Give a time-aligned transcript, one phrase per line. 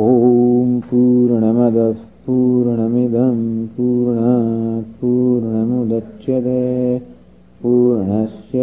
[0.00, 7.02] ॐ पूर्णमदः पूर्णमिदं पूर्णात् पूर्णमुदच्यते।
[7.62, 8.60] पूर्णस्य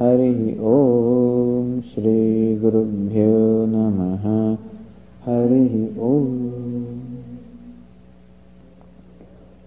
[0.00, 3.38] हरिः ॐ श्रीगुरुभ्यो
[3.72, 4.26] नमः।
[5.24, 5.74] हरिः
[6.08, 6.20] ॐ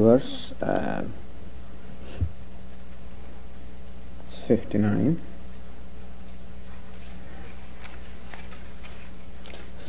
[0.00, 1.02] Verse uh,
[4.48, 5.16] 59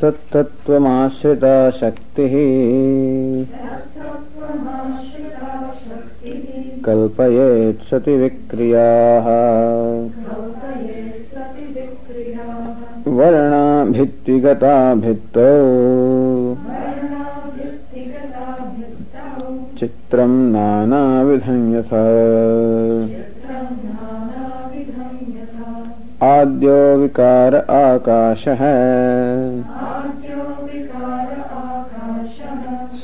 [0.00, 2.34] सत्तत्वमाश्रिता शक्तिः।
[6.84, 9.26] कल्पयेत् सति विक्रियाः
[13.08, 15.48] वर्णाभित्तिगता भित्तौ
[19.78, 22.02] चित्रं यथा
[26.22, 28.60] आद्यो विकार आकाशः।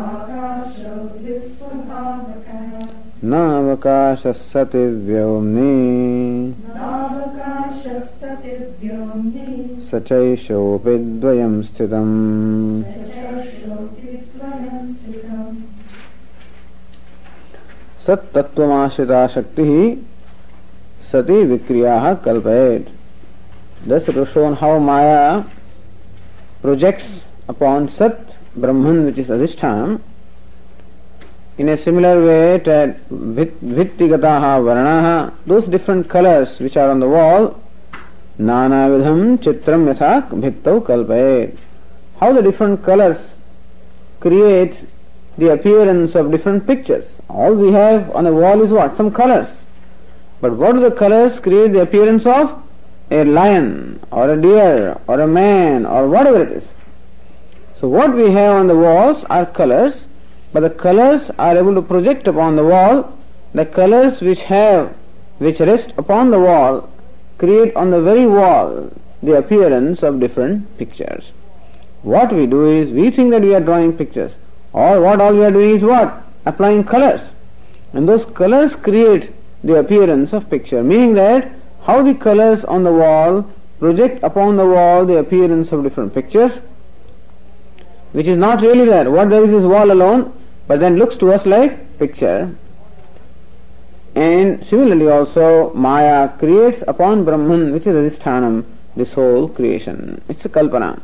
[3.23, 5.73] नावकाश सति व्योमने
[9.89, 12.13] सचैषोपि द्वयम् स्थितम्।
[18.07, 19.71] सत्तत्वमाश्रिता शक्तिः
[21.11, 22.87] सति विक्रियाः कल्पयेत्।
[23.89, 25.23] दस् रुशोन् हौ माया
[26.61, 27.11] प्रोजेक्ट्स्
[27.49, 28.19] अपान् सत्
[28.59, 29.97] ब्रह्मन् विच् इस् अधिष्ठानम्
[31.57, 37.61] in a similar way Vittigataha Varanaha, those different colors which are on the wall,
[38.39, 41.57] Nanavidham Chitram Yathak Bhittau Kalpayet.
[42.19, 43.33] How the different colors
[44.19, 44.83] create
[45.37, 47.17] the appearance of different pictures.
[47.29, 48.95] All we have on a wall is what?
[48.95, 49.61] Some colors.
[50.39, 52.63] But what do the colors create the appearance of?
[53.11, 56.73] A lion or a deer or a man or whatever it is.
[57.79, 60.05] So what we have on the walls are colors,
[60.53, 63.17] but the colors are able to project upon the wall
[63.53, 64.95] the colors which have
[65.39, 66.89] which rest upon the wall
[67.37, 68.91] create on the very wall
[69.23, 71.31] the appearance of different pictures.
[72.03, 74.33] What we do is we think that we are drawing pictures,
[74.73, 76.23] or what all we are doing is what?
[76.45, 77.21] Applying colors.
[77.93, 79.31] And those colors create
[79.63, 81.51] the appearance of picture, meaning that
[81.83, 83.47] how the colors on the wall
[83.79, 86.53] project upon the wall the appearance of different pictures,
[88.11, 89.09] which is not really there.
[89.11, 90.33] What there is is wall alone,
[90.67, 92.55] but then looks to us like picture.
[94.15, 98.65] And similarly also Maya creates upon Brahman, which is Adhisthanam,
[98.95, 100.21] this whole creation.
[100.27, 101.01] It's a kalpana.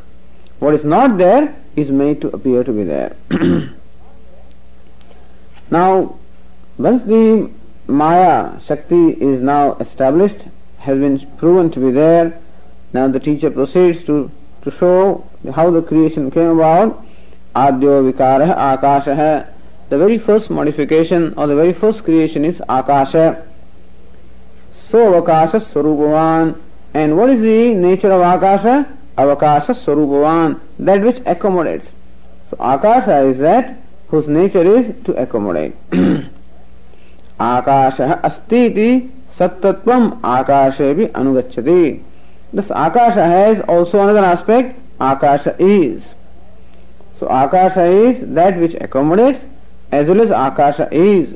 [0.60, 3.16] What is not there is made to appear to be there.
[5.72, 6.18] now,
[6.78, 7.50] once the
[7.88, 10.48] Maya Shakti is now established,
[10.80, 12.40] has been proven to be there,
[12.94, 14.32] now the teacher proceeds to,
[14.64, 17.06] to show how the creation came about.
[17.56, 19.36] आद्यो विकार है आकाश। है
[19.92, 23.12] the very first modification और the very first creation is akasha.
[24.92, 26.54] So अवकाश स्वरूपवान।
[26.96, 28.66] And what is the nature of akasha?
[29.20, 31.84] अवकाश स्वरूपवान। That which accommodate
[32.50, 33.76] so akasha is that
[34.14, 35.72] whose nature is to accommodate
[37.42, 39.00] akasha अस्ती
[39.40, 39.92] सत्तत्व
[40.26, 41.82] आकाशे भी अनुगछति
[42.56, 46.00] thus akasha has also another aspect akasha is
[47.20, 49.44] So Akasha is that which accommodates
[49.92, 51.36] as well as Akasha is.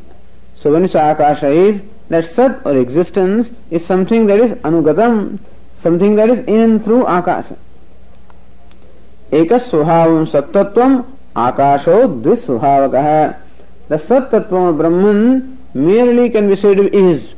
[0.55, 5.39] So when you say Akasha is, that Sat or existence is something that is anugatam,
[5.77, 7.57] something that is in and through Akasha.
[9.31, 11.05] Ekas Swabhavam Sattatvam
[11.35, 13.37] Akasho Dviswabhavaga.
[13.87, 17.33] The Sattatvam of Brahman merely can be said is.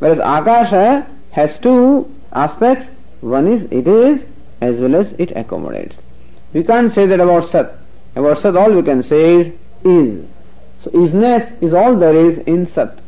[0.00, 2.90] Whereas Akasha has two aspects
[3.20, 4.26] one is it is
[4.60, 5.96] as well as it accommodates
[6.52, 7.74] we can't say that about sat
[8.16, 9.52] about sat all we can say is
[9.84, 10.24] is
[10.80, 12.98] so isness is all there is in sat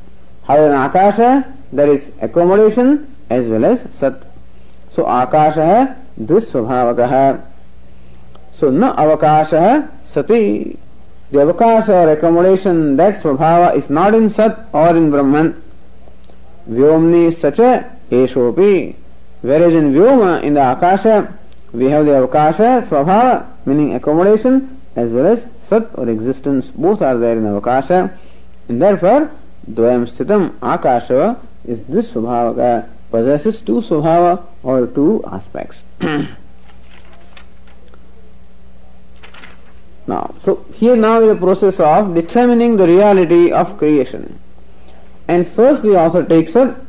[0.46, 1.30] however in akasha
[1.72, 4.22] there is accommodation as well as sat
[4.94, 7.42] so akasha dvisvabhavakah
[8.60, 10.76] So na avakasha sati.
[11.30, 15.62] The avakasha or accommodation, that svabhava is not in sat or in brahman.
[16.68, 18.94] Vyomni sacha eshopi.
[19.40, 21.32] Whereas in vyoma, in the akasha,
[21.72, 26.66] we have the avakasha, svabhava, meaning accommodation, as well as sat or existence.
[26.66, 28.12] Both are there in avakasha.
[28.68, 29.30] And therefore,
[29.70, 35.78] dvayam sthitam akasha is this svabhava, possesses two svabhava or two aspects.
[40.06, 44.40] Now, so here now is the process of determining the reality of creation.
[45.28, 46.84] And first the author takes up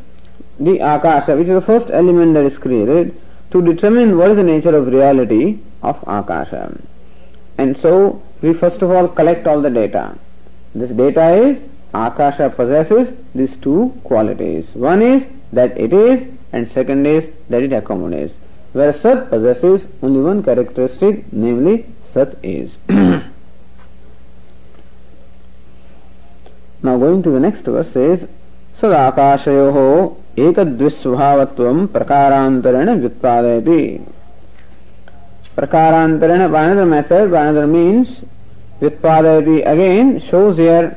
[0.59, 3.15] the akasha, which is the first element that is created,
[3.50, 6.76] to determine what is the nature of reality of akasha.
[7.58, 10.16] And so we first of all collect all the data.
[10.74, 11.60] This data is
[11.94, 14.66] akasha possesses these two qualities.
[14.74, 18.34] One is that it is, and second is that it accommodates.
[18.72, 22.76] Whereas Sat possesses only one characteristic, namely Sat is.
[22.88, 23.22] now
[26.82, 28.28] going to the next verse says,
[28.80, 31.43] सदाकाशयोः एक द्विस्वभाव
[31.93, 33.59] प्रकारांतरण व्युत्पादय
[35.55, 38.07] प्रकारांतरण by another method by another means
[38.81, 40.87] व्युत्पादय again shows here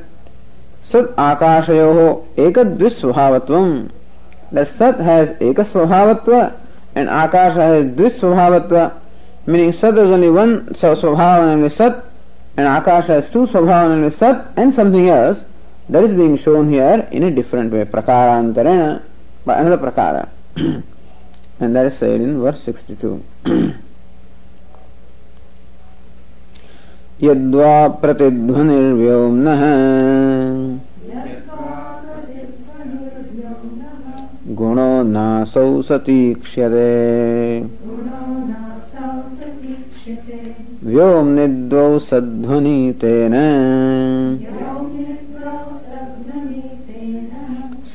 [0.91, 2.07] सत आकाशयो
[2.39, 3.39] एक द्विस्वभाव
[4.55, 6.35] sat has एक स्वभावत्व
[6.97, 8.77] and akasha has द्विस्वभावत्व
[9.47, 12.03] meaning sat is only one स्वभाव sat
[12.59, 15.43] and akasha has two स्वभाव sat and something else
[15.91, 18.97] that is being shown here in a different way प्रकारांतरण
[19.45, 20.29] by another Prakara.
[21.59, 23.23] and that is said in verse 62.
[27.23, 29.61] यद्वा प्रतिध्वनिर्व्योम्नः
[34.57, 36.89] गुणो नासौ सतीक्ष्यते
[40.83, 43.35] व्योम्निद्वौ सध्वनि तेन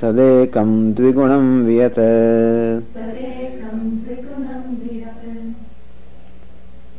[0.00, 1.98] सदेकं द्विगुणं वियत।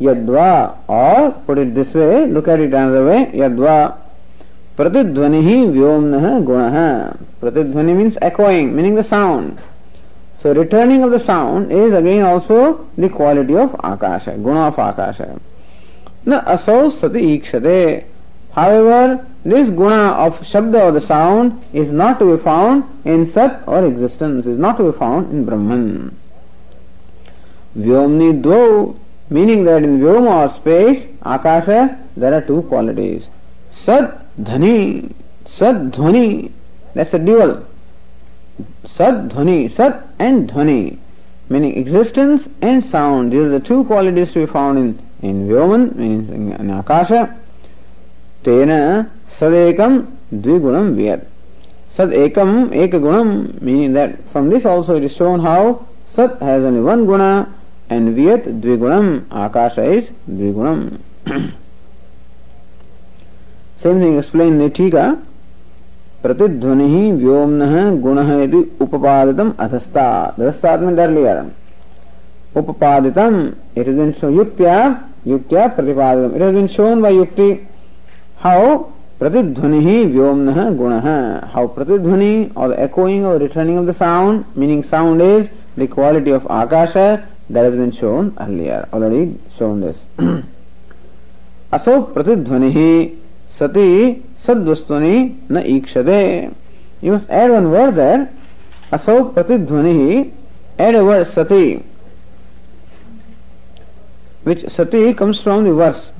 [0.01, 0.51] यद्वा
[0.89, 3.75] or put it this way look at it another way यद्वा
[4.77, 6.77] प्रतिध्वनि ही व्योम व्योमनः गुणः।
[7.41, 9.51] प्रतिध्वनि means echoing meaning the sound
[10.43, 12.59] so returning of the sound is again also
[12.99, 15.35] the quality of akasha है गुण ऑफ़ आकाश है
[16.27, 17.77] न असौ सती ईक्षते
[18.53, 23.63] However, this guna of shabda or the sound is not to be found in sat
[23.65, 26.17] or existence, is not to be found in Brahman.
[27.77, 28.97] Vyomni dvau,
[29.29, 33.27] meaning that in Vyoma or space, Akasha, there are two qualities.
[33.71, 35.13] Sat dhani,
[35.45, 36.51] sat dhvani,
[36.93, 37.65] that's a dual.
[38.85, 40.97] Sat dhvani, sat and dhvani,
[41.47, 43.31] meaning existence and sound.
[43.31, 47.37] These are the two qualities to be found in in Vyoman, in, in Akasha,
[48.45, 48.71] तेन
[49.39, 49.97] सदेकम
[50.33, 51.27] द्विगुणम वियत
[51.97, 53.29] सद एक गुणम
[53.61, 55.73] meaning that from this also it is shown how
[56.15, 57.21] sat has only one गुण
[57.91, 60.85] and वियत द्विगुण akasha is द्विगुण
[63.83, 65.11] same thing explain ने ठीक है
[66.23, 67.59] प्रतिध्वनि व्योम
[68.01, 70.07] गुण यदि उपादित अधस्ता
[70.39, 70.75] अधस्ता
[72.57, 73.17] उपादित
[73.77, 74.61] इट इज़ इन शो युक्त
[75.27, 77.51] युक्त प्रतिपादित it is in shown by युक्ति
[78.41, 78.77] हाउ
[79.19, 80.39] प्रतिध्वनि ही व्योम
[80.77, 81.19] गुण है
[81.53, 85.45] हाउ प्रतिध्वनि or echoing or returning of the sound meaning sound is
[85.79, 89.25] the quality of akasha that is been shown earlier already
[89.57, 90.31] shown this
[91.73, 92.91] also प्रतिध्वनि ही
[93.59, 93.91] सती
[94.47, 95.17] सद्वस्तुनि
[95.51, 96.21] न ईक्षते
[97.03, 98.25] you must add one word there
[98.93, 100.19] also प्रतिध्वनि ही
[100.87, 101.63] add word सती
[104.47, 106.10] which सती comes from there's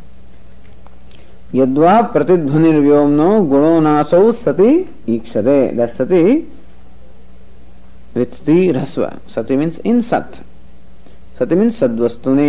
[1.56, 4.72] यद्वा प्रतिध्वनि व्योमनो गुणो ईक्षते सती
[5.16, 5.58] ईक्षते
[8.16, 10.40] विथ दी ह्रस्व। सति मीन्स इन सत।
[11.40, 12.48] सती मीन्स सद्वस्तु ने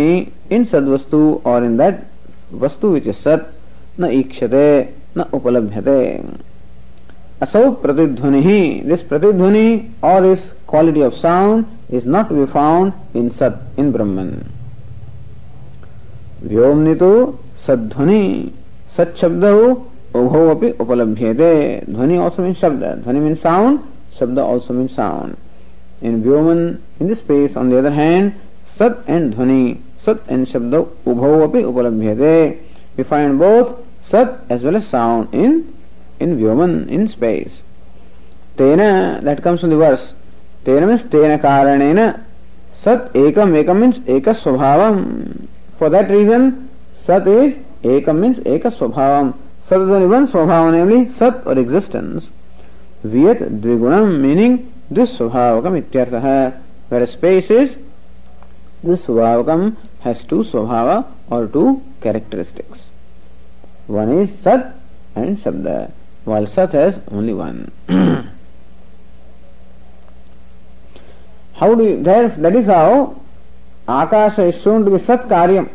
[0.51, 1.99] इन सद्वस्तु और इन दैट
[2.61, 3.45] वस्तु विच सत,
[3.99, 4.67] न ईक्षते,
[5.17, 5.99] न उपलभ्यते।
[7.41, 9.67] असौ प्रतिध्वनि। ही दिस प्रतिध्वनि
[10.03, 14.33] or this quality of sound is not be found in sat in Brahman
[16.43, 17.13] व्योमनि तो
[17.67, 18.23] सध्वनि
[18.96, 19.44] sadhvani सच शब्द
[20.16, 21.52] उभो अपनी उपलभ्यते
[21.90, 23.78] ध्वनि ऑल्सो मीन शब्द ध्वनि मीन साउंड
[24.18, 26.58] शब्द also mean sound in व्योमन
[27.00, 28.30] in this space on the other hand
[28.78, 32.34] सत एंड ध्वनि सत एंड शब्द उभो अपनी उपलभ्यते
[32.96, 33.74] वी फाइंड बोथ
[34.12, 35.62] सत as well as sound in
[36.22, 37.62] in व्योमन in space
[38.58, 38.78] तेन
[39.24, 40.12] that comes from the verse
[40.66, 42.08] तेन मीन्स तेन कारणेन
[42.84, 45.04] सत एकम एकम मीन्स एक स्वभावम
[45.80, 46.50] फॉर दैट रीजन
[47.06, 47.52] सत इज
[47.85, 49.31] एक मीन्स एक स्वभाव
[49.69, 52.29] सदन स्वभाव ने सत और एग्जिस्टेंस
[53.05, 54.57] वियत द्विगुण मीनिंग
[54.93, 57.71] दुस्वभावकम इत्यर्थ। है स्पेस इज़
[58.85, 59.71] दुस्वभावकम
[60.29, 60.89] टू स्वभाव
[61.35, 61.71] or two
[62.03, 62.79] characteristics
[63.89, 64.73] one is sat
[65.17, 65.67] and शब्द
[66.27, 67.65] वाल sat has only one
[71.59, 73.05] how do that is how
[73.91, 75.67] akasha is shown to be sat कार्यम।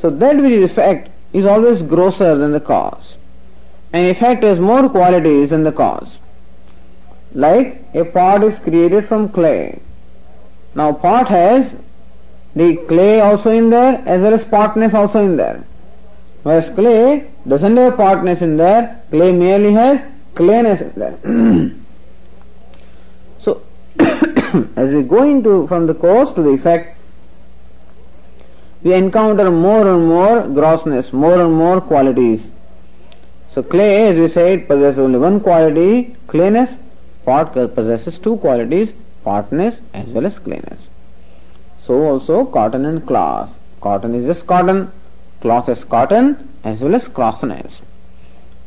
[0.00, 3.16] So that which is effect is always grosser than the cause.
[3.92, 6.16] An effect has more qualities than the cause.
[7.32, 9.80] Like a pot is created from clay.
[10.74, 11.74] Now pot has
[12.54, 15.64] the clay also in there as well as potness also in there.
[16.42, 20.00] Whereas clay doesn't have potness in there, clay merely has
[20.34, 21.16] clayness in there.
[23.40, 23.62] so
[24.76, 26.95] as we go into from the cause to the effect,
[28.86, 32.46] we encounter more and more grossness, more and more qualities.
[33.52, 36.76] So clay, as we said, possesses only one quality, clayness.
[37.24, 38.92] Pot uh, possesses two qualities,
[39.24, 40.78] partness as well as clayness.
[41.80, 43.50] So also cotton and cloth.
[43.80, 44.92] Cotton is just cotton,
[45.40, 47.80] cloth is cotton as well as crossiness.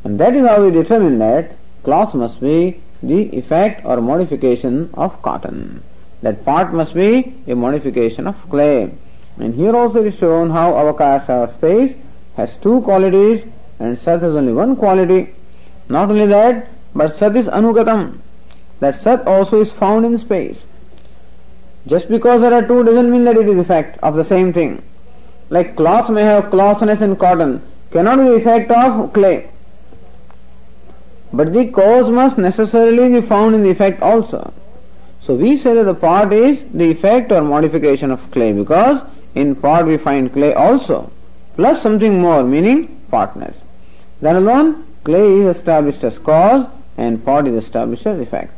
[0.04, 5.22] And that is how we determine that cloth must be the effect or modification of
[5.22, 5.82] cotton.
[6.20, 8.90] That part must be a modification of clay.
[9.38, 11.96] And here also is shown how avakasha space
[12.36, 13.44] has two qualities
[13.78, 15.34] and Sat has only one quality.
[15.88, 18.18] Not only that, but Sat is anugatam.
[18.80, 20.62] That Sat also is found in space.
[21.86, 24.82] Just because there are two doesn't mean that it is effect of the same thing.
[25.48, 29.50] Like cloth may have clothness and cotton, cannot be effect of clay.
[31.32, 34.52] But the cause must necessarily be found in the effect also.
[35.22, 39.02] So we say that the part is the effect or modification of clay because
[39.34, 41.10] in pot we find clay also,
[41.56, 43.56] plus something more, meaning partners.
[44.20, 48.52] Then alone, clay is established as cause and pot is established as effect.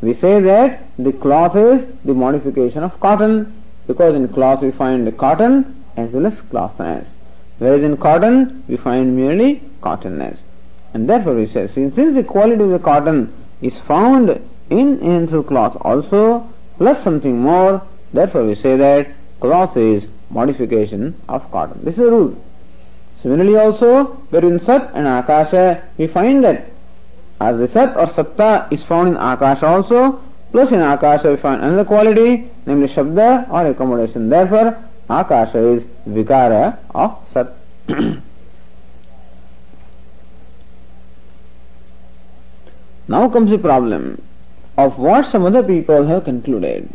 [0.00, 3.52] We say that the cloth is the modification of cotton
[3.86, 7.16] because in cloth we find the cotton as well as clothness.
[7.58, 10.38] Whereas in cotton we find merely cottonness.
[10.94, 15.28] And therefore we say, since, since the quality of the cotton is found in and
[15.28, 17.82] through cloth also, plus something more,
[18.12, 19.08] therefore we say that
[19.40, 21.80] Cloth is modification of cotton.
[21.84, 22.36] This is a rule.
[23.22, 26.66] Similarly also, where in Sat and Akasha, we find that
[27.40, 31.62] as the Sat or Satta is found in Akasha also, plus in Akasha we find
[31.62, 34.28] another quality, namely Shabda or accommodation.
[34.28, 34.76] Therefore,
[35.08, 37.54] Akasha is Vikara of Sat.
[43.08, 44.20] now comes the problem
[44.76, 46.88] of what some other people have concluded.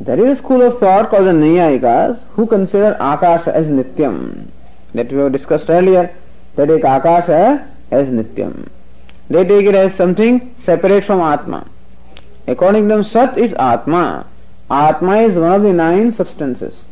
[0.00, 4.48] There is a school of thought called the Naiyayikas who consider Akasha as Nityam.
[4.94, 6.14] That we have discussed earlier.
[6.56, 8.68] They take Akasha as Nityam.
[9.28, 11.66] They take it as something separate from Atma.
[12.46, 14.26] According to them, Sat is Atma.
[14.70, 16.86] Atma is one of the nine substances,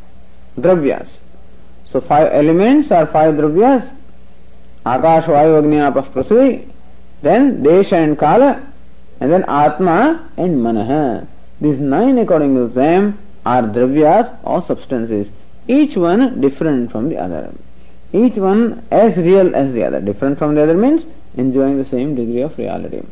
[0.58, 1.08] dravyas.
[1.90, 3.90] So five elements are five dravyas.
[4.84, 6.68] Akash, Vayu, Agni, Apah, Prithvi.
[7.22, 8.62] Then Desha and Kala.
[9.18, 11.26] And then Atma and Manaha.
[11.60, 15.28] These nine, according to them, are dravyas or substances,
[15.66, 17.52] each one different from the other.
[18.12, 20.00] Each one as real as the other.
[20.00, 21.04] Different from the other means
[21.36, 23.02] enjoying the same degree of reality.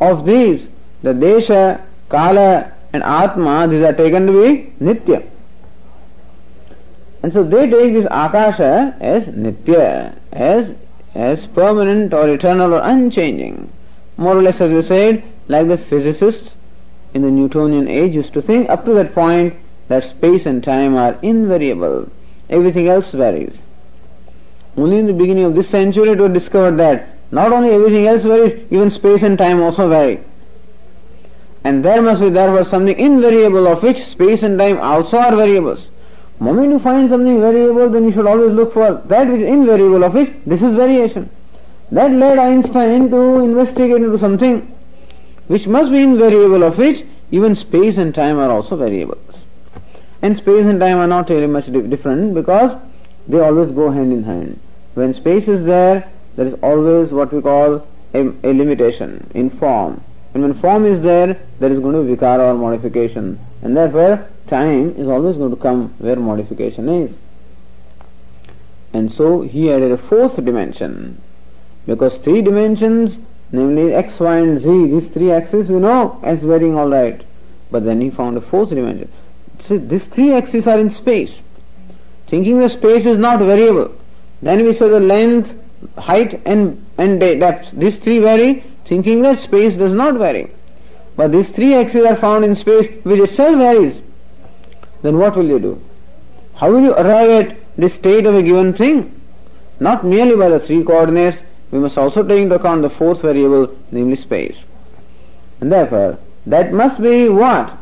[0.00, 0.68] Of these,
[1.02, 5.26] the Desha, Kala, and Atma, these are taken to be Nitya.
[7.22, 10.74] And so they take this Akasha as Nitya, as,
[11.14, 13.70] as permanent or eternal or unchanging.
[14.16, 16.54] More or less as we said, like the physicists
[17.14, 19.54] in the Newtonian age used to think up to that point
[19.88, 22.10] that space and time are invariable.
[22.48, 23.60] Everything else varies.
[24.76, 28.22] Only in the beginning of this century it was discovered that not only everything else
[28.22, 30.20] varies, even space and time also vary.
[31.62, 35.88] And there must be therefore something invariable of which space and time also are variables.
[36.38, 40.02] Moment you find something variable, then you should always look for that which is invariable
[40.04, 41.28] of which this is variation.
[41.92, 44.72] That led Einstein to investigate into something
[45.50, 47.02] which must be invariable of which
[47.32, 49.34] even space and time are also variables.
[50.22, 52.80] And space and time are not really much different because
[53.26, 54.60] they always go hand in hand.
[54.94, 60.04] When space is there, there is always what we call a, a limitation in form.
[60.34, 63.40] And when form is there, there is going to be vikara or modification.
[63.60, 67.16] And therefore, time is always going to come where modification is.
[68.92, 71.20] And so he added a fourth dimension.
[71.86, 73.18] Because three dimensions,
[73.52, 77.22] namely x, y, and z, these three axes we know as varying all right.
[77.70, 79.10] But then he found a fourth dimension.
[79.64, 81.38] See, these three axes are in space.
[82.26, 83.94] Thinking the space is not variable.
[84.42, 85.52] Then we say the length,
[85.98, 87.72] height, and, and depth.
[87.72, 90.50] These three vary, thinking that space does not vary.
[91.16, 94.00] But these three axes are found in space which itself varies.
[95.02, 95.82] Then what will you do?
[96.54, 99.20] How will you arrive at the state of a given thing?
[99.78, 101.38] Not merely by the three coordinates,
[101.70, 104.64] we must also take into account the fourth variable, namely space.
[105.60, 107.76] And therefore, that must be what?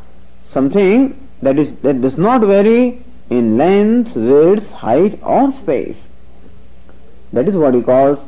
[0.48, 6.06] Something that is that does not vary in length, width, height or space.
[7.32, 8.18] That is what he calls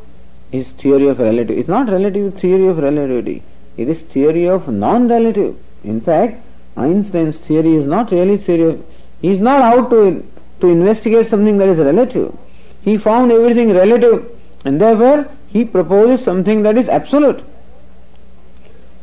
[0.50, 1.60] his theory of relativity.
[1.60, 3.42] It's not relative theory of relativity.
[3.76, 5.56] It is theory of non-relative.
[5.84, 6.42] In fact,
[6.76, 8.84] Einstein's theory is not really theory of,
[9.22, 10.24] he is not out to,
[10.60, 12.36] to investigate something that is relative.
[12.82, 14.30] He found everything relative
[14.64, 17.44] and therefore he proposes something that is absolute.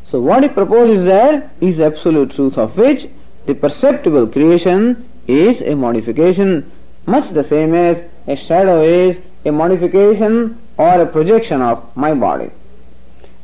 [0.08, 3.08] So what he proposes there is absolute truth of which
[3.46, 6.72] the perceptible creation is a modification
[7.08, 12.51] much the same as a shadow is a modification or a projection of my body.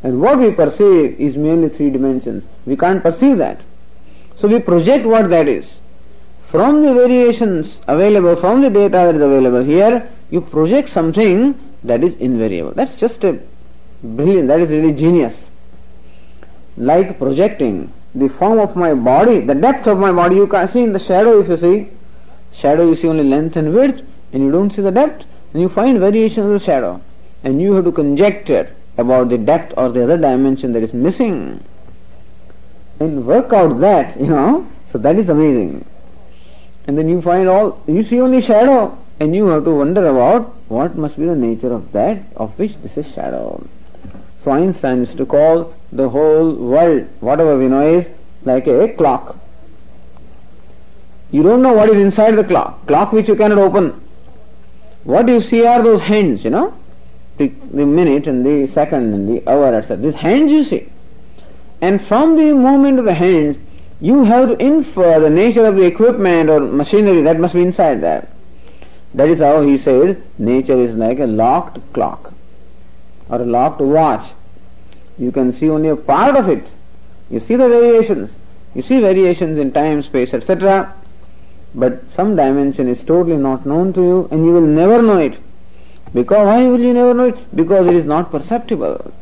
[0.04, 2.46] And what we perceive is merely three dimensions.
[2.66, 3.62] We can't perceive that.
[4.38, 5.80] So we project what that is.
[6.50, 12.04] From the variations available, from the data that is available here, you project something that
[12.04, 12.72] is invariable.
[12.72, 13.40] That's just a
[14.04, 15.48] brilliant, that is really genius.
[16.78, 20.84] Like projecting the form of my body, the depth of my body, you can see
[20.84, 21.90] in the shadow if you see.
[22.52, 25.26] Shadow you see only length and width and you don't see the depth.
[25.54, 27.02] And you find variations of the shadow.
[27.44, 31.64] And you have to conjecture about the depth or the other dimension that is missing.
[33.00, 34.68] And work out that, you know.
[34.88, 35.86] So that is amazing.
[36.86, 38.98] And then you find all, you see only shadow.
[39.24, 42.76] And you have to wonder about what must be the nature of that of which
[42.82, 43.66] this is shadow.
[44.38, 48.10] So Einstein used to call the whole world, whatever we know is
[48.44, 49.38] like a clock.
[51.32, 53.92] You don't know what is inside the clock, clock which you cannot open.
[55.06, 56.78] What you see are those hands, you know,
[57.38, 59.96] the, the minute and the second and the hour, etc.
[59.96, 60.90] These hands you see.
[61.80, 63.56] And from the movement of the hands,
[64.02, 68.02] you have to infer the nature of the equipment or machinery that must be inside
[68.02, 68.28] there.
[69.14, 72.34] That is how he said nature is like a locked clock
[73.30, 74.32] or a locked watch.
[75.18, 76.74] You can see only a part of it.
[77.30, 78.34] You see the variations.
[78.74, 80.94] You see variations in time, space, etc.
[81.76, 85.38] But some dimension is totally not known to you and you will never know it.
[86.14, 87.56] Because why will you never know it?
[87.56, 89.14] Because it is not perceptible.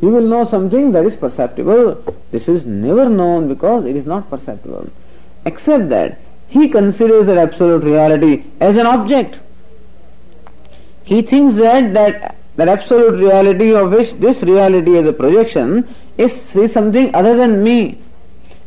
[0.00, 2.02] You will know something that is perceptible.
[2.30, 4.90] This is never known because it is not perceptible.
[5.44, 9.38] Except that he considers that absolute reality as an object.
[11.04, 16.54] He thinks that that, that absolute reality of which this reality is a projection is,
[16.56, 17.98] is something other than me.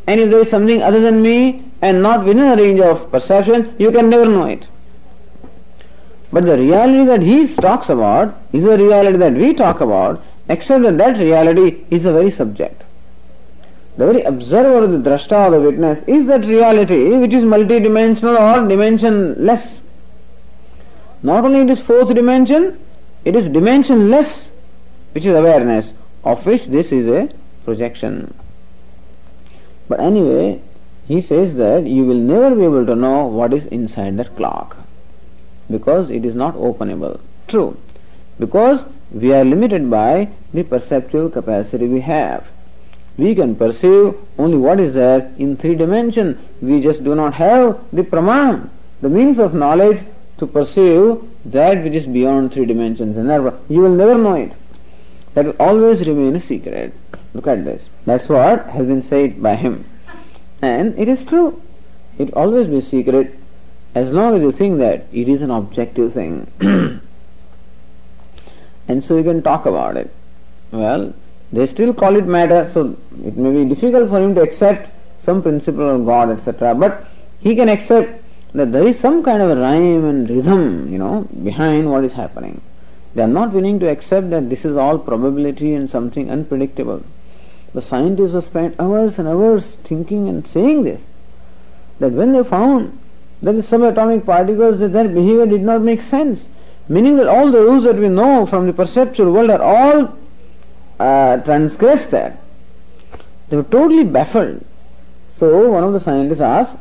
[0.08, 3.76] And if there is something other than me and not within the range of perception,
[3.78, 4.68] you can never know it.
[6.32, 10.84] But the reality that he talks about is a reality that we talk about, except
[10.84, 12.84] that that reality is a very subject
[14.00, 19.74] the very observer, the drashta, the witness, is that reality which is multidimensional or dimensionless.
[21.22, 22.80] Not only it is fourth dimension,
[23.26, 24.48] it is dimensionless,
[25.12, 25.92] which is awareness,
[26.24, 27.30] of which this is a
[27.66, 28.34] projection.
[29.90, 30.62] But anyway,
[31.06, 34.78] he says that you will never be able to know what is inside that clock
[35.70, 37.20] because it is not openable.
[37.50, 37.78] True.
[38.40, 42.48] Because we are limited by the perceptual capacity we have.
[43.20, 46.38] We can perceive only what is there in three dimensions.
[46.62, 48.70] We just do not have the praman,
[49.02, 50.06] the means of knowledge
[50.38, 53.18] to perceive that which is beyond three dimensions.
[53.18, 54.54] And therefore, you will never know it.
[55.34, 56.94] That will always remain a secret.
[57.34, 57.84] Look at this.
[58.06, 59.84] That's what has been said by him.
[60.62, 61.62] And it is true.
[62.18, 63.38] It always be secret
[63.94, 66.48] as long as you think that it is an objective thing.
[68.88, 70.10] and so you can talk about it.
[70.72, 71.14] Well,
[71.52, 74.92] they still call it matter, so it may be difficult for him to accept
[75.24, 76.76] some principle of God, etc.
[76.76, 77.06] But
[77.40, 78.22] he can accept
[78.54, 82.62] that there is some kind of rhyme and rhythm, you know, behind what is happening.
[83.16, 87.04] They are not willing to accept that this is all probability and something unpredictable.
[87.74, 91.02] The scientists have spent hours and hours thinking and saying this.
[92.00, 92.98] That when they found
[93.42, 96.46] that the subatomic particles, that their behavior did not make sense.
[96.88, 100.18] Meaning that all the rules that we know from the perceptual world are all
[101.00, 102.38] uh, transgressed there.
[103.50, 104.66] They were totally baffled.
[105.38, 106.78] So one of the scientists asked,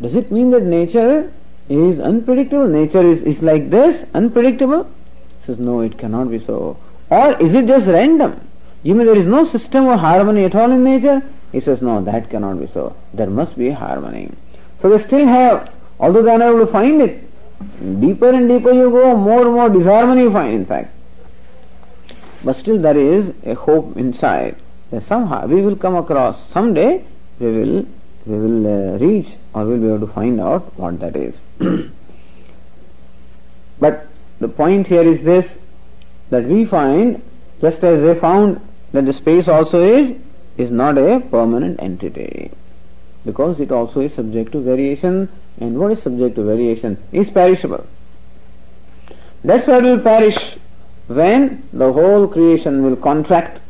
[0.00, 1.32] does it mean that nature
[1.68, 2.68] is unpredictable?
[2.68, 4.84] Nature is, is like this, unpredictable?
[5.40, 6.78] He says, no, it cannot be so.
[7.10, 8.40] Or is it just random?
[8.82, 11.22] You mean there is no system or harmony at all in nature?
[11.52, 12.96] He says, no, that cannot be so.
[13.12, 14.30] There must be harmony.
[14.80, 17.22] So they still have, although they are not able to find it,
[18.00, 20.92] deeper and deeper you go, more and more disharmony you find in fact.
[22.44, 24.56] But still there is a hope inside
[24.90, 27.04] that somehow we will come across, someday
[27.38, 27.86] we will
[28.24, 31.38] we will uh, reach or we will be able to find out what that is.
[33.80, 34.06] but
[34.38, 35.56] the point here is this
[36.30, 37.20] that we find,
[37.60, 38.60] just as they found
[38.92, 40.16] that the space also is,
[40.56, 42.50] is not a permanent entity
[43.24, 45.28] because it also is subject to variation
[45.60, 47.86] and what is subject to variation is perishable.
[49.44, 50.51] That's why it will perish
[51.14, 53.60] when the whole creation will contract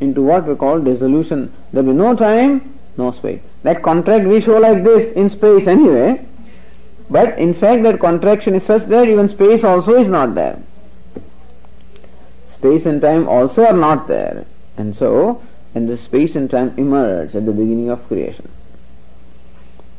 [0.00, 1.52] into what we call dissolution.
[1.72, 3.40] There will be no time, no space.
[3.62, 6.26] That contract we show like this in space anyway,
[7.08, 10.62] but in fact that contraction is such that even space also is not there.
[12.48, 14.46] Space and time also are not there.
[14.76, 15.42] And so,
[15.74, 18.48] and the space and time emerge at the beginning of creation.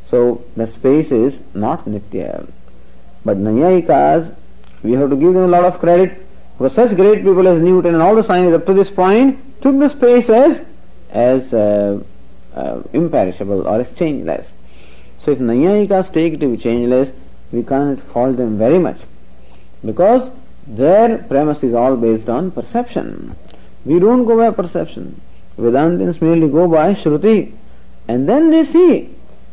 [0.09, 2.51] So the space is not nitya.
[3.23, 4.35] But Naiyayikas,
[4.83, 6.25] we have to give them a lot of credit
[6.61, 9.79] because such great people as Newton and all the scientists up to this point took
[9.79, 10.61] the space as
[11.09, 11.99] as uh,
[12.53, 14.51] uh, imperishable or as changeless.
[15.19, 17.09] So if Naiyayikas take it to be changeless,
[17.51, 18.99] we can't fault them very much
[19.83, 20.29] because
[20.67, 23.35] their premise is all based on perception.
[23.83, 25.19] We don't go by perception.
[25.57, 27.53] Vedantins merely go by Shruti
[28.07, 29.09] and then they see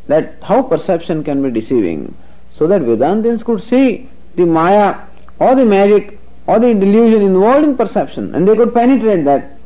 [0.08, 2.14] that how perception can be deceiving.
[2.54, 5.06] So that Vedantins could see the Maya
[5.38, 9.57] or the magic or the delusion involved in perception and they could penetrate that.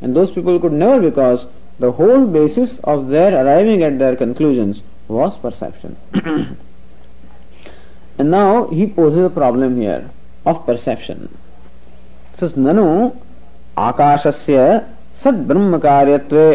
[0.00, 1.46] And those people could never because
[1.78, 5.96] the whole basis of their arriving at their conclusions was perception.
[8.18, 10.10] and now he poses a problem here
[10.44, 11.36] of perception.
[12.38, 13.16] Says Nanu
[13.78, 14.80] आकाशस्य
[15.24, 16.46] सद्ब्रह्म कार्यत्वे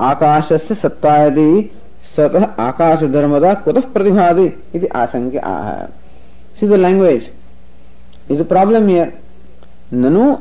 [0.00, 1.70] आकाशस्य सत्तायति
[2.16, 5.84] सतः आकाश धर्मदा कुतः प्रतिभाति इति आशंक्य आह
[6.60, 7.28] see the language
[8.31, 9.13] is problem here
[9.93, 10.35] ननु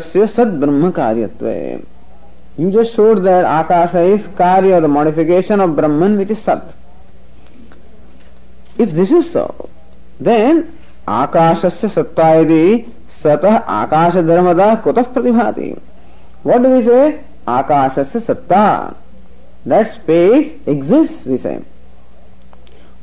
[0.00, 1.46] से सद ब्रह्म कार्यत्व
[2.60, 6.74] you just showed that akasha is कार्य or modification of Brahman which is sat.
[8.80, 9.68] If this is so
[10.22, 10.62] then
[11.08, 12.84] akasha say सत्ता यदि
[13.22, 15.74] सत आकाश धर्मदा कुतः प्रतिभाति?
[16.46, 16.98] व्हाट डू से
[17.48, 18.66] आकाश से सत्ता।
[19.68, 21.56] That space exist we say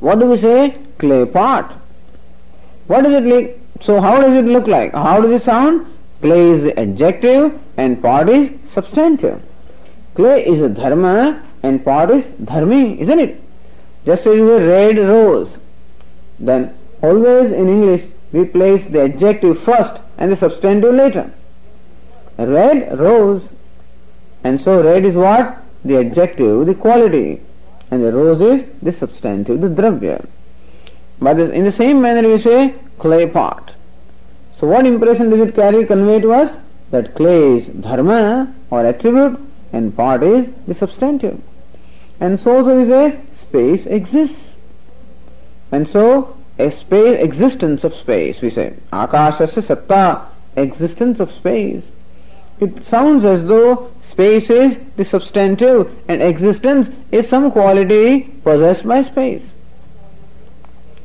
[0.02, 0.68] what do say
[1.00, 1.66] clay part
[2.90, 4.92] what is it like So how does it look like?
[4.92, 5.86] How does it sound?
[6.22, 9.42] Clay is the adjective and pot is substantive.
[10.14, 13.42] Clay is a dharma and pot is dharmi, isn't it?
[14.06, 15.58] Just as a red rose.
[16.38, 21.30] Then always in English we place the adjective first and the substantive later.
[22.38, 23.50] Red rose.
[24.42, 25.58] And so red is what?
[25.84, 27.40] The adjective, the quality.
[27.90, 30.26] And the rose is the substantive, the dravya.
[31.20, 33.74] But in the same manner we say clay pot.
[34.58, 36.56] So what impression does it carry, convey to us?
[36.90, 39.38] That clay is dharma or attribute
[39.72, 41.40] and pot is the substantive.
[42.20, 44.54] And so also we say space exists.
[45.72, 48.74] And so a space existence of space, we say.
[48.92, 50.26] Akashasya satta,
[50.56, 51.90] existence of space.
[52.60, 59.02] It sounds as though space is the substantive and existence is some quality possessed by
[59.02, 59.50] space.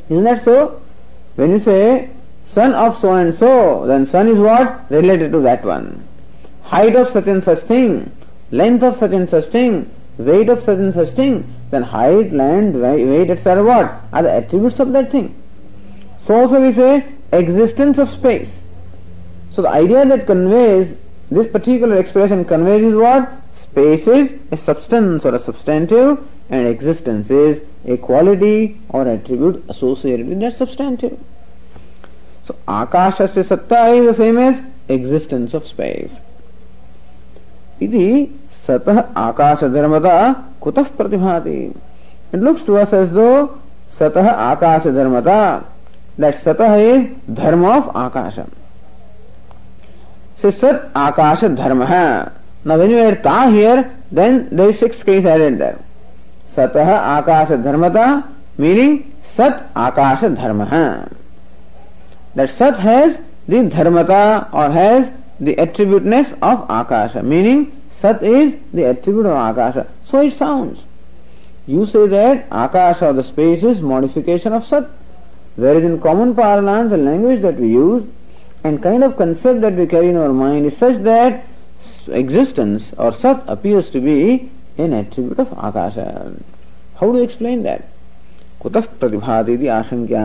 [0.10, 0.82] Isn't that so?
[1.39, 2.10] When you say
[2.45, 4.91] son of so and so, then son is what?
[4.91, 6.06] Related to that one.
[6.63, 8.12] Height of such and such thing,
[8.52, 12.75] length of such and such thing, weight of such and such thing, then height, length,
[12.75, 13.63] weight, etc.
[13.63, 14.02] what?
[14.12, 15.34] Are the attributes of that thing.
[16.25, 18.62] So also we say existence of space.
[19.54, 20.93] So the idea that conveys
[21.32, 23.32] this particular expression conveys is what?
[23.56, 30.28] Space is a substance or a substantive and existence is a quality or attribute associated
[30.28, 31.20] with that substantive.
[32.46, 36.18] So akashasya satta is the same as existence of space.
[37.82, 38.08] इति
[38.68, 40.15] सतः आकाश धर्मता
[40.62, 41.74] कुतः प्रतिभाति
[42.32, 43.60] It looks to us as though
[43.92, 45.65] satah akasha dharmata,
[46.18, 48.48] that satah is dharma of akasha.
[50.38, 52.32] So sat akasha dharma.
[52.63, 55.80] Now when you add ta here, then there is six case added there.
[56.60, 61.10] Satah akasha dharmata, meaning sat akasha dharma.
[62.36, 63.17] That sat has
[63.48, 69.88] the dharmata or has the attributeness of akasha, meaning sat is the attribute of akasha.
[70.06, 70.84] So it sounds.
[71.69, 74.89] You say that Akasha, the space, is modification of Sat.
[75.56, 78.10] Whereas in common parlance, the language that we use
[78.63, 81.45] and kind of concept that we carry in our mind is such that
[82.08, 86.34] existence or Sat appears to be an attribute of Akasha.
[87.01, 87.81] How do explain that
[88.62, 89.35] कुत प्रतिभा
[89.77, 90.23] आशंक्या।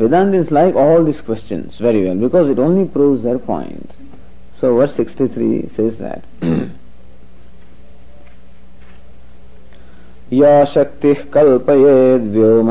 [0.00, 3.92] Vedanta is like all this question very well because it only prove their point
[4.60, 6.22] so verse sixty three says that
[10.32, 12.68] या शक्ति कल्पयेद व्योम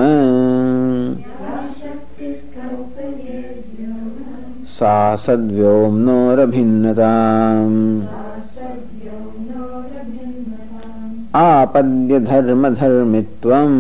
[4.78, 4.96] सा
[5.26, 7.78] सद्व्योम्नोरभिन्नताम्
[11.38, 13.76] आपद्य धर्म धर्मित्वम्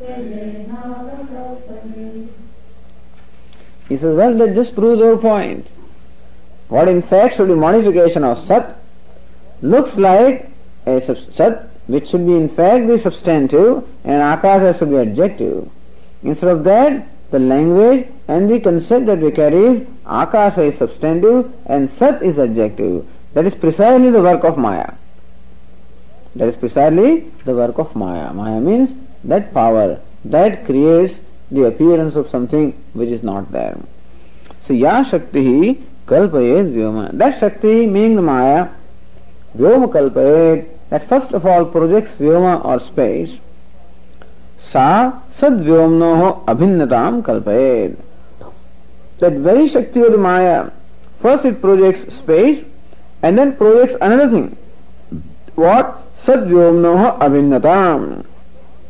[3.89, 5.67] He says, well, that just proves our point.
[6.67, 8.77] What in fact should be modification of Sat
[9.63, 10.51] looks like
[10.85, 15.67] a Sat which should be in fact the substantive and Akasha should be adjective.
[16.21, 21.53] Instead of that, the language and the concept that we carry is Akasha is substantive
[21.65, 23.05] and Sat is adjective.
[23.33, 24.93] That is precisely the work of Maya.
[26.35, 28.33] That is precisely the work of Maya.
[28.33, 33.77] Maya means that power that creates the appearance of something which is not there.
[34.65, 37.11] So, Ya Shakti Kalpayet Vyoma.
[37.11, 38.69] That Shakti, meaning the Maya,
[39.57, 43.39] Vyoma Kalpayet, that first of all projects Vyoma or space,
[44.71, 44.87] सा
[45.41, 47.87] सद व्योमनो अभिन्नता कल्पय
[49.45, 50.61] very shakti of maya
[51.23, 52.57] first it project space
[53.23, 54.47] and then project another thing
[55.59, 57.75] what सद व्योमनो अभिन्नता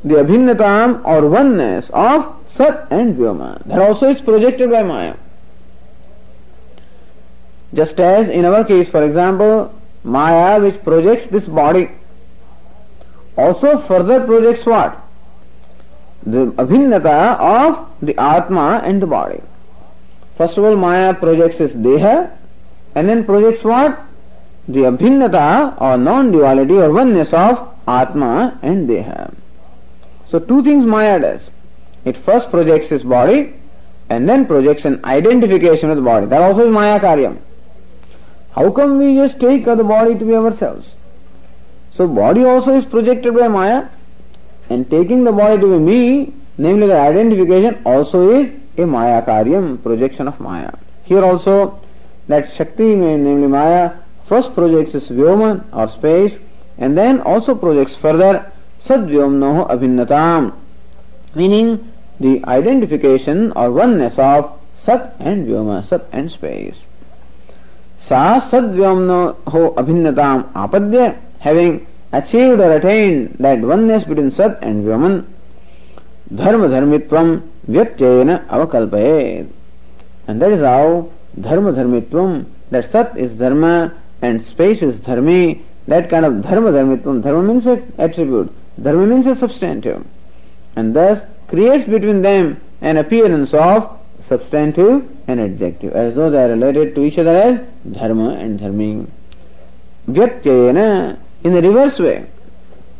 [0.06, 0.74] the अभिन्नता
[1.14, 2.24] or oneness of
[2.58, 5.16] सद and Vyom that also is projected by maya.
[7.76, 9.66] Just as in our case for example
[10.12, 11.88] maya which project this body
[13.40, 15.08] also further project what
[16.24, 19.42] The abhinnata of the Atma and the body.
[20.38, 22.32] First of all, Maya projects its Deha
[22.96, 24.00] and then projects what?
[24.68, 29.34] The abhinnata or non-duality or oneness of Atma and Deha.
[30.30, 31.50] So two things Maya does.
[32.06, 33.54] It first projects its body
[34.10, 36.26] and then projects an identification with the body.
[36.26, 37.38] That also is Maya Karyam.
[38.52, 40.92] How come we just take the body to be ourselves?
[41.94, 43.88] So body also is projected by Maya
[44.70, 49.82] and taking the body to be me, namely the identification also is a maya karyam,
[49.82, 50.72] projection of maya.
[51.04, 51.82] Here also
[52.28, 53.94] that Shakti, namely maya,
[54.30, 56.38] first projects is vyoma or space
[56.78, 58.52] and then also projects further
[58.86, 60.54] sadvyomnoho abhinnatam
[61.36, 66.84] meaning the identification or oneness of sat and vyoma, sat and space.
[68.00, 75.26] Sa sadvyomnoho abhinnatam apadya having achieved or attained that oneness between Sat and Vyoman,
[76.34, 79.50] dharma dharmitvam vyatyayena avakalpayet.
[80.28, 86.10] And that is how dharma dharmitvam, that Sat is dharma and space is dharmi, that
[86.10, 90.06] kind of dharma dharmitvam, dharma means an attribute, dharma means a substantive,
[90.76, 96.50] and thus creates between them an appearance of substantive and adjective, as though they are
[96.50, 97.60] related to each other as
[97.92, 99.08] dharma and dharmi.
[100.08, 102.26] Vyatyayena, in the reverse way.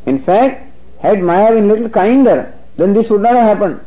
[0.06, 0.66] In fact,
[1.00, 3.80] had Maya been little kinder, then this would not have happened.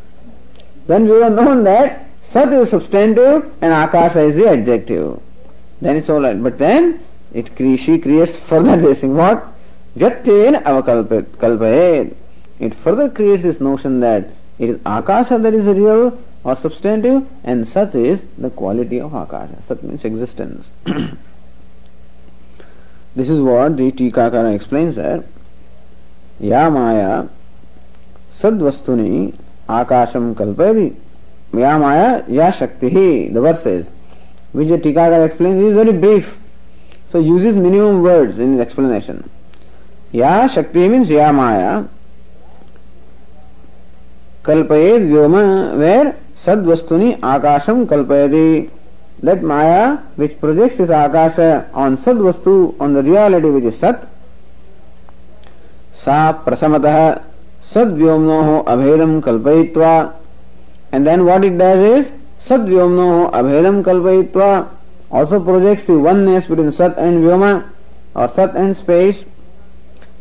[0.86, 5.20] Then we would have known that Sat is substantive and Akasha is the adjective.
[5.80, 6.40] Then it's all right.
[6.42, 7.00] But then
[7.32, 9.16] it she creates further this thing.
[9.16, 9.46] What?
[9.96, 12.14] Vyatyayena avakalpayet.
[12.60, 17.68] It further creates this notion that it is Akasha that is real or substantive and
[17.68, 19.62] Sat is the quality of Akasha.
[19.62, 20.70] Sat means existence.
[23.14, 25.24] this is what the Tikakara explains there.
[26.42, 27.10] या माया
[28.42, 29.32] सद्वस्तुनि
[29.70, 30.90] आकाशम कल्पयति
[31.54, 33.86] Ya Maya, Ya Shakti, the verses,
[34.52, 36.34] which the Tikakar explains, is very brief.
[37.10, 39.28] So uses minimum words in his explanation.
[40.12, 41.84] Ya Shakti means Ya Maya.
[44.42, 48.70] Kalpayed Vyoma, where Sadvastuni Akasham Kalpayadi.
[49.20, 54.08] That Maya, which projects its Akasha on Sadvastu, on the reality which is Sat,
[55.94, 57.22] Sa Prasamatah
[57.62, 60.14] Sadvyomnoho Abhedam Kalpayitva
[60.90, 62.12] And then what it does is
[62.44, 64.68] Sadvyomno Abhedam Kalpayitva
[65.10, 67.64] also projects the oneness between Sat and Vyoma
[68.14, 69.24] or Sat and space.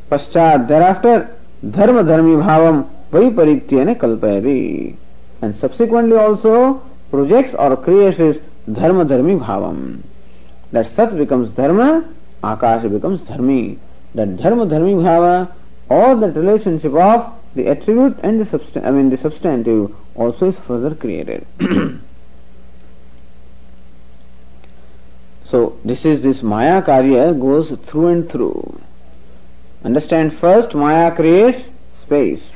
[0.09, 1.35] Paschat thereafter
[1.67, 4.95] Dharma Dharmi Bhavam Vaiparityane Kalpayati
[5.41, 8.37] and subsequently also projects or creates
[8.69, 10.01] Dharma Dharmi Bhavam.
[10.71, 12.05] That Sat becomes Dharma,
[12.43, 13.77] Akash becomes Dharmi.
[14.15, 15.51] That Dharma Dharmi Bhava
[15.89, 20.57] or that relationship of the attribute and the substan- I mean the substantive also is
[20.59, 21.45] further created.
[25.45, 28.79] so this is this Maya Karya goes through and through.
[29.83, 31.67] Understand first Maya creates
[31.99, 32.51] space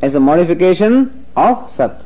[0.00, 2.04] as a modification of Sat.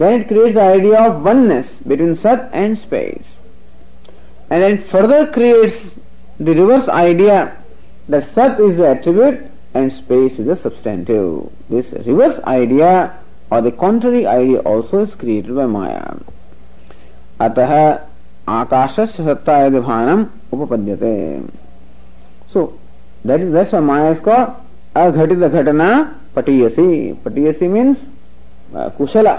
[0.00, 3.36] Then it creates the idea of oneness between Sat and space.
[4.50, 5.94] And then further creates
[6.38, 7.56] the reverse idea
[8.08, 9.40] that Sat is the attribute
[9.74, 11.50] and space is a substantive.
[11.70, 13.18] This reverse idea
[13.50, 16.16] or the contrary idea also is created by Maya.
[17.40, 17.72] अतः
[18.48, 21.16] आकाशस्य सत्ता यदि भानम उपपद्यते
[22.52, 22.62] so
[23.26, 24.48] that is that's Maya is called
[24.96, 25.88] अघटित घटना
[26.36, 28.06] पटीयसी पटीयसी means
[28.98, 29.34] कुशला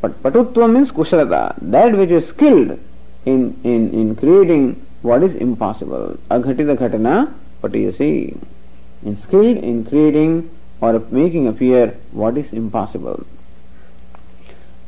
[0.00, 2.78] but patutva means kushalata, that which is skilled
[3.24, 6.18] in, in, in creating what is impossible.
[6.30, 7.32] Aghatita ghatana
[7.62, 8.38] patiyasi.
[9.04, 13.26] in skilled in creating or making appear what is impossible.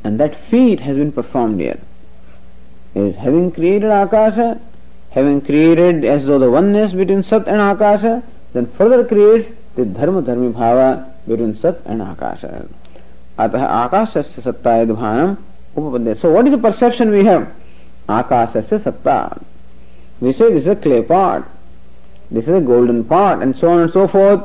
[0.03, 1.79] And that feat has been performed here.
[2.95, 4.59] Is having created Akasha,
[5.11, 10.21] having created as though the oneness between Sat and Akasha, then further creates the Dharma
[10.21, 12.67] Dharmi Bhava between Sat and Akasha.
[13.40, 15.36] अतः आकाशस्य सत्ता यदभानम
[15.76, 17.46] उपपद्य सो what is the perception we have
[18.18, 19.18] आकाशस्य सत्ता
[20.18, 21.46] we say this is a clay pot,
[22.30, 24.44] this is a golden pot, and so on and so forth.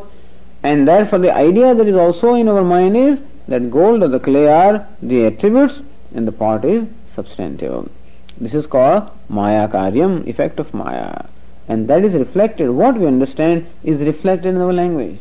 [0.63, 4.19] And therefore, the idea that is also in our mind is that gold or the
[4.19, 5.79] clay are the attributes
[6.13, 7.89] and the pot is substantive.
[8.37, 11.25] This is called Maya Karyam, effect of Maya.
[11.67, 15.19] And that is reflected, what we understand is reflected in our language.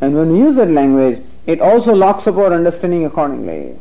[0.00, 3.75] And when we use that language, it also locks up our understanding accordingly.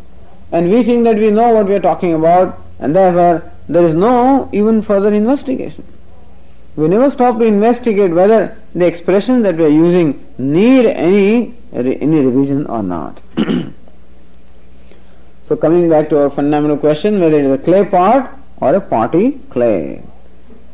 [0.53, 3.95] And we think that we know what we are talking about, and therefore there is
[3.95, 5.85] no even further investigation.
[6.77, 12.21] We never stop to investigate whether the expressions that we are using need any any
[12.27, 13.21] revision or not.
[15.47, 18.81] so coming back to our fundamental question, whether it is a clay pot or a
[18.81, 20.03] potty clay.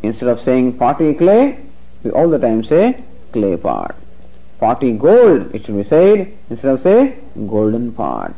[0.02, 1.58] Instead of saying potty clay,
[2.02, 3.94] we all the time say clay pot.
[4.58, 8.34] Potty gold, it should be said, instead of say golden pot.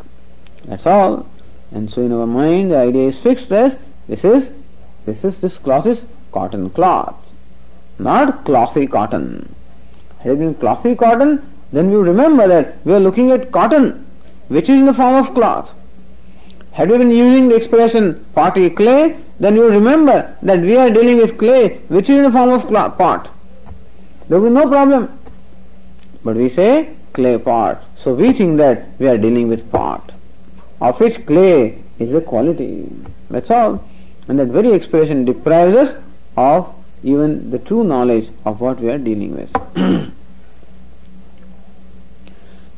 [0.64, 1.26] That's all.
[1.70, 3.76] And so in our mind the idea is fixed as
[4.08, 4.50] this is
[5.06, 7.14] this is this cloth is cotton cloth,
[7.98, 9.54] not clothy cotton.
[10.20, 14.06] Had it been clothy cotton, then we remember that we are looking at cotton,
[14.48, 15.70] which is in the form of cloth.
[16.72, 21.18] Had we been using the expression potty clay, then you remember that we are dealing
[21.18, 23.30] with clay, which is in the form of cloth, pot.
[24.28, 25.17] There will be no problem.
[26.24, 27.82] But we say clay pot.
[27.96, 30.12] So we think that we are dealing with pot,
[30.80, 32.88] of which clay is a quality.
[33.30, 33.84] That's all.
[34.28, 36.02] And that very expression deprives us
[36.36, 39.50] of even the true knowledge of what we are dealing with.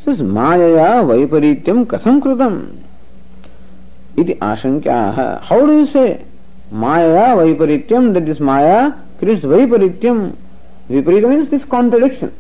[0.05, 2.85] says Maya Vaiparityam Kasam
[4.17, 5.43] iti Ashankyaha.
[5.43, 6.25] How do you say
[6.71, 10.37] Maya Vaiparityam that this Maya creates Vaiparityam?
[10.89, 12.35] Viparita means this contradiction.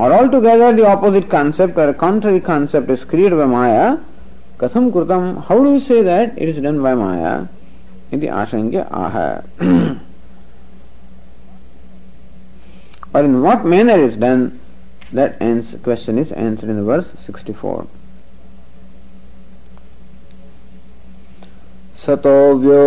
[0.00, 3.96] Or all together opposite concept or contrary concept is create by maya
[4.60, 7.34] कथम कृतम how do say that it is done by maya
[8.14, 9.18] यदि आशंक्य आह।
[13.16, 14.50] Or in what manner is done
[15.14, 15.38] that
[15.84, 17.86] question is answer in verse sixty four
[22.06, 22.80] सतो व्यो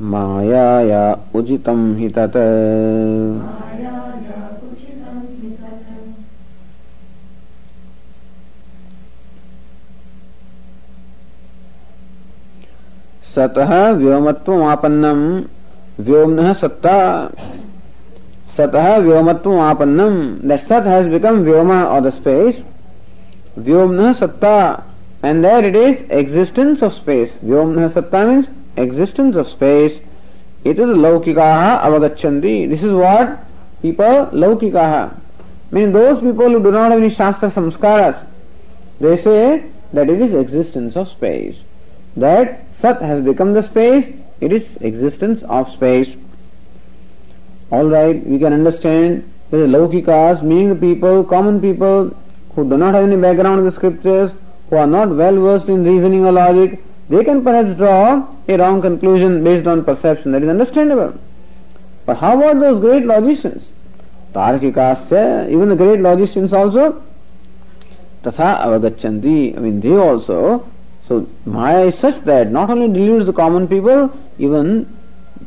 [0.00, 2.38] मायाया उचितं हि तत्।
[13.34, 15.42] सतः व्योमत्वमापन्नम्।
[16.00, 16.98] व्योम सत्ता।
[18.56, 20.14] सतः व्योमत्व आपन्नम।
[20.48, 22.62] दट हैज़ बिकम व्योम ऑफ़ द स्पेस
[23.58, 24.56] व्योम सत्ता।
[25.24, 28.46] And there it is existence of space व्योम सत्ता means
[28.78, 30.00] existence of space
[30.66, 33.36] it is Loukika अवगछति this is what
[33.82, 34.88] people Loukika.
[35.74, 38.10] Mean those people who do not any शास्त्र संस्कार
[39.02, 41.62] that it is existence of space
[42.18, 44.04] that sat has become the space
[44.40, 46.16] it is existence of space
[47.70, 52.14] all right we can understand that the laukikas meaning the people common people
[52.54, 54.32] who do not have any background in the scriptures
[54.70, 58.80] who are not well versed in reasoning or logic, they can perhaps draw a wrong
[58.80, 60.32] conclusion based on perception.
[60.32, 61.18] That is understandable.
[62.06, 63.70] But how about those great logicians?
[64.32, 67.02] Tarkikasya, even the great logicians also,
[68.22, 69.56] tatha avagachanti.
[69.56, 70.68] I mean, they also.
[71.06, 74.86] So, Maya is such that not only deludes the common people, even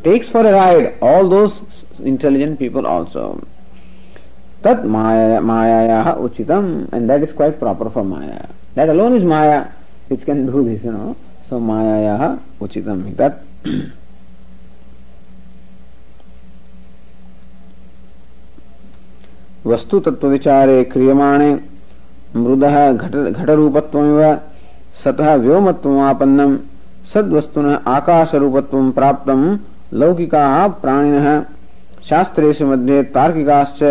[0.04, 1.62] takes for a ride all those
[2.04, 3.44] intelligent people also.
[4.64, 8.48] Tat maya, maya uchitam, and that is quite proper for Maya.
[8.76, 9.68] That alone is Maya
[10.08, 11.16] which can do this, you know.
[11.46, 13.42] So Maya uchitam that
[19.66, 21.50] वस्तु तत्व विचारे क्रियमाणे
[22.36, 22.64] मृद
[23.34, 23.98] घट रूपत्व
[25.04, 26.58] सतः व्योमत्वापन्नम
[27.14, 29.30] सद्वस्तु आकाश रूपत्व प्राप्त
[29.94, 30.46] लौकिका
[30.82, 31.44] प्राणिन।
[32.10, 33.84] शास्त्र मध्य तार्किकाश्च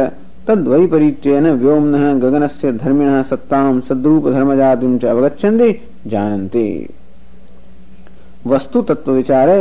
[0.48, 5.72] तद्वैपरीत्यन व्योम्न गगन से धर्मिण सत्ता सद्रूप धर्म जाति अवगछति
[6.06, 6.66] जानते
[8.46, 9.58] वस्तु तत्व विचारे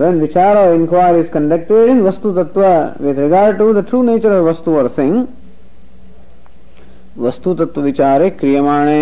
[0.00, 2.62] वेन विचार और इंक्वायरी इज़ कंडक्टेड इन वस्तु तत्व
[3.02, 5.24] with regard to the true nature of वस्तु और थिंग
[7.18, 9.00] वस्तु तत्व विचारे क्रियमाणे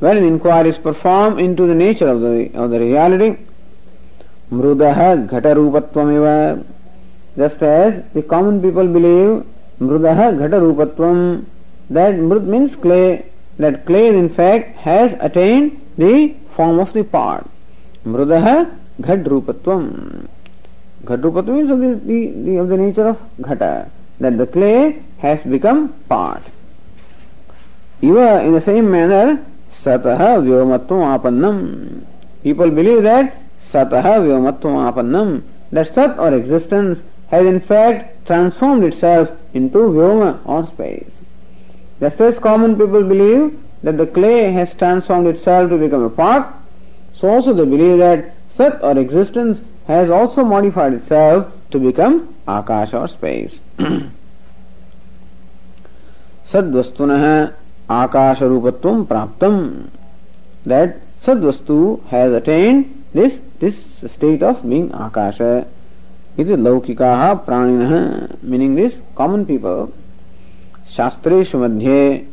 [0.00, 3.36] when an inquiry is performed into the nature of the of the reality
[4.50, 6.64] mrudah ghata rupatvam
[7.36, 9.44] just as the common people believe
[9.80, 11.46] Mrudah Ghata Rupatvam.
[11.90, 13.24] That Mrud means clay.
[13.58, 17.46] That clay in fact has attained the form of the part.
[18.04, 20.28] Mrudah Ghat Rupatvam.
[21.04, 23.88] Ghat Rupatvam means of the, the, the, of the nature of Ghata.
[24.18, 26.42] That the clay has become part.
[28.02, 29.44] Even in the same manner,
[29.82, 32.02] Sataha Vyomatvam Apannam.
[32.42, 35.42] People believe that Sataha Vyomatvam Apannam.
[35.70, 41.18] That Sat or existence has in fact transformed itself into Vyoma or space.
[42.00, 46.54] Just as common people believe that the clay has transformed itself to become a pot,
[47.14, 52.92] so also they believe that Sat or existence has also modified itself to become Akash
[52.98, 53.58] or space.
[56.46, 57.54] Sadvastuna
[57.88, 59.88] Akash Rupatvam Praptam.
[60.66, 65.66] That Sadvastu has attained this, this state of being Akasha.
[66.38, 67.92] इति लौकिकाः प्राणिनः
[68.50, 69.86] meaning this common people
[70.96, 72.24] शास्त्रेषु मध्ये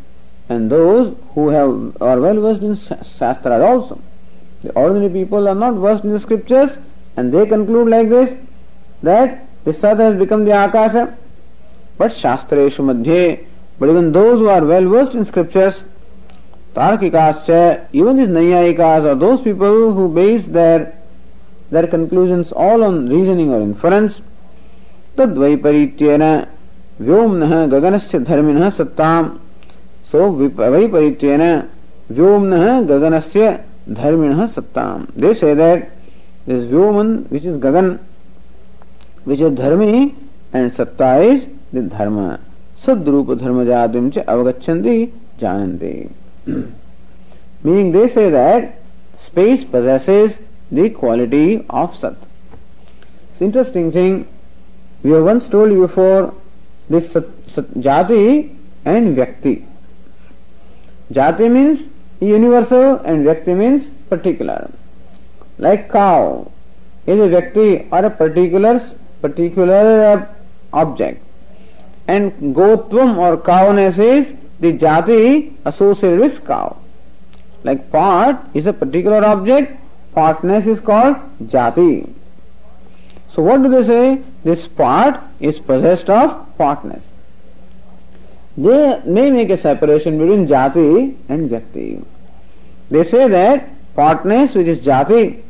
[0.50, 4.00] and those who have are well versed in shastras also.
[4.62, 6.70] The ordinary people are not versed in the scriptures
[7.18, 8.38] and they conclude like this
[9.02, 11.16] that the Sat has become the Akasha.
[11.98, 13.46] But Shastreshu Madhye,
[13.80, 15.84] But even those who are well versed in scriptures,
[16.74, 20.94] Tarkikascha, even these Naiyayikas or those people who base their
[21.72, 24.22] their conclusions all on reasoning or inference,
[25.18, 26.48] Tadvaiparityena
[27.02, 29.40] Vyomnaha Gaganasya Dharminaha Sattam
[30.06, 31.68] So Vaiparityena
[32.12, 35.90] Vyomnaha Gaganasya Dharminaha Sattam They say that
[36.46, 38.00] this Vyoman which is Gagan
[39.26, 40.16] which is Dharmi
[40.54, 42.40] and Satta is the Dharma.
[42.86, 45.06] सद्रूप धर्म जादिम से अवगछंदी
[45.40, 45.92] जानते
[46.50, 48.70] meaning they say that
[49.26, 50.32] space possesses
[50.74, 51.46] the quality
[51.82, 54.24] of sat interesting thing
[55.04, 56.32] we have once told you for
[56.92, 57.14] this
[57.88, 58.24] जाति
[58.88, 59.58] and व्यक्ति
[61.12, 61.84] जाति means
[62.24, 64.68] universal and व्यक्ति means particular
[65.62, 66.44] like cow
[67.10, 68.78] is a व्यक्ति or a particular
[69.24, 70.26] particular
[70.74, 71.25] object
[72.08, 76.78] And Gotvam or cowness is the Jati associated with cow.
[77.64, 79.80] Like pot is a particular object
[80.16, 81.18] partness is called
[81.54, 82.10] jati.
[83.34, 84.24] So what do they say?
[84.44, 87.06] This part is possessed of partness.
[88.58, 92.06] They may make a separation between jati and vyakti.
[92.90, 95.42] They say that partness which is jati,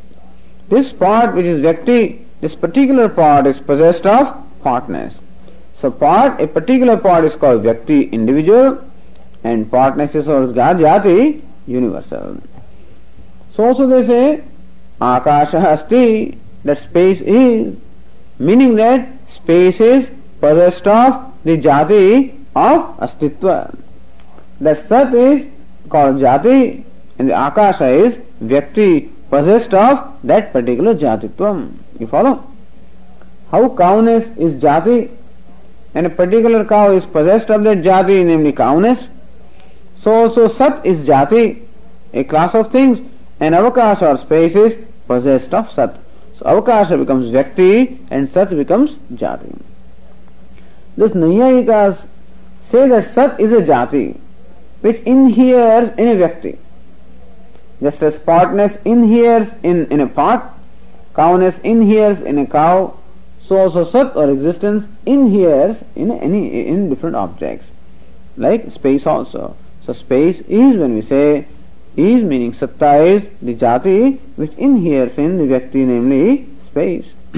[0.70, 5.14] this part which is vyakti, this particular part is possessed of partness.
[5.82, 8.84] So part, a particular part is called vyakti, individual,
[9.44, 12.42] and partness is called jati, universal.
[13.54, 14.44] So also they say
[15.02, 17.78] Akasha asti, that space is,
[18.40, 20.10] meaning that space is
[20.40, 23.78] possessed of the jati of astitva.
[24.62, 25.48] That sat is
[25.90, 26.84] called jati
[27.20, 31.74] and the akasha is vyakti possessed of that particular jatitvam.
[32.00, 32.44] You follow?
[33.52, 35.12] How cowness is jati
[35.96, 39.04] and a particular cow is possessed of that jati, namely cowness.
[40.02, 41.64] So also sat is jati,
[42.14, 43.00] a class of things,
[43.40, 45.98] and avakasha or space is possessed of sat.
[46.38, 49.58] So avakasha becomes vyakti and sat becomes jati.
[50.98, 52.06] This Naiyayikas
[52.62, 54.20] say that sat is a jati
[54.82, 56.58] which inheres in a vyakti.
[57.82, 60.44] Just as partness inheres in, in a part,
[61.14, 62.98] cowness inheres in a cow,
[63.48, 67.70] so also sat or existence inheres in any in different objects.
[68.38, 69.56] Like space also.
[69.86, 71.48] So space is when we say
[71.96, 77.06] is meaning satta is the jati which inheres in the vyakti, namely space.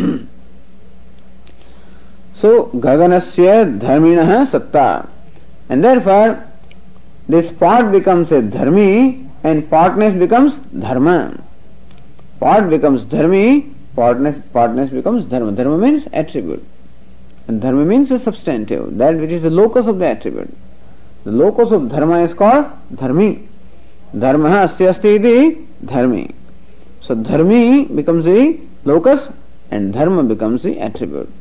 [2.36, 5.10] so gaganasya dharmina satta.
[5.70, 6.48] And therefore
[7.28, 11.38] this part becomes a dharmi and partness becomes dharma.
[12.40, 15.52] Part becomes dharmi, partness, partness becomes dharma.
[15.52, 16.64] Dharma means attribute.
[17.48, 20.54] And dharma means a substantive, that which is the locus of the attribute.
[21.24, 23.48] The locus of dharma is called dharmi.
[24.18, 26.34] Dharma asya asti iti dharmi.
[27.02, 29.28] So dharmi becomes the locus
[29.72, 31.32] and dharma becomes the attribute.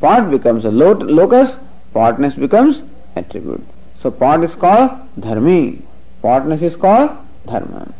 [0.00, 1.56] Part becomes a locus,
[1.92, 2.82] partness becomes
[3.16, 3.64] attribute.
[4.00, 5.82] So part is called dharmi.
[6.22, 7.10] Partness is called
[7.46, 7.92] dharma.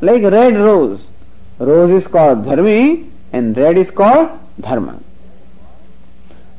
[0.00, 1.00] Like red rose.
[1.58, 4.30] Rose is called dharmi and red is called
[4.60, 5.00] dharma.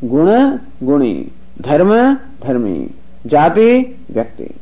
[0.02, 1.32] Guna, guni.
[1.62, 2.92] Dharma, dharmi.
[3.26, 4.56] Jati, vyakti.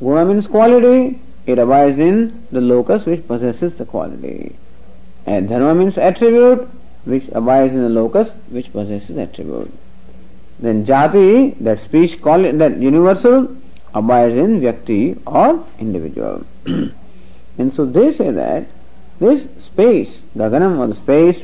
[0.00, 1.20] Guna means quality.
[1.46, 4.56] It abides in the locus which possesses the quality.
[5.24, 6.68] And dharma means attribute
[7.04, 9.72] which abides in the locus which possesses attribute.
[10.58, 13.56] Then jati, that speech, that universal,
[13.94, 16.44] abides in vyakti or individual.
[16.66, 18.66] and so they say that
[19.18, 21.42] this space, gaganam or the space,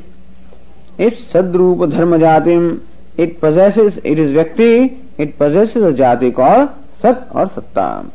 [0.99, 2.85] it's sadrupa dharma jatim,
[3.17, 8.11] it possesses, it is vyakti, it possesses a jati called sat or satta.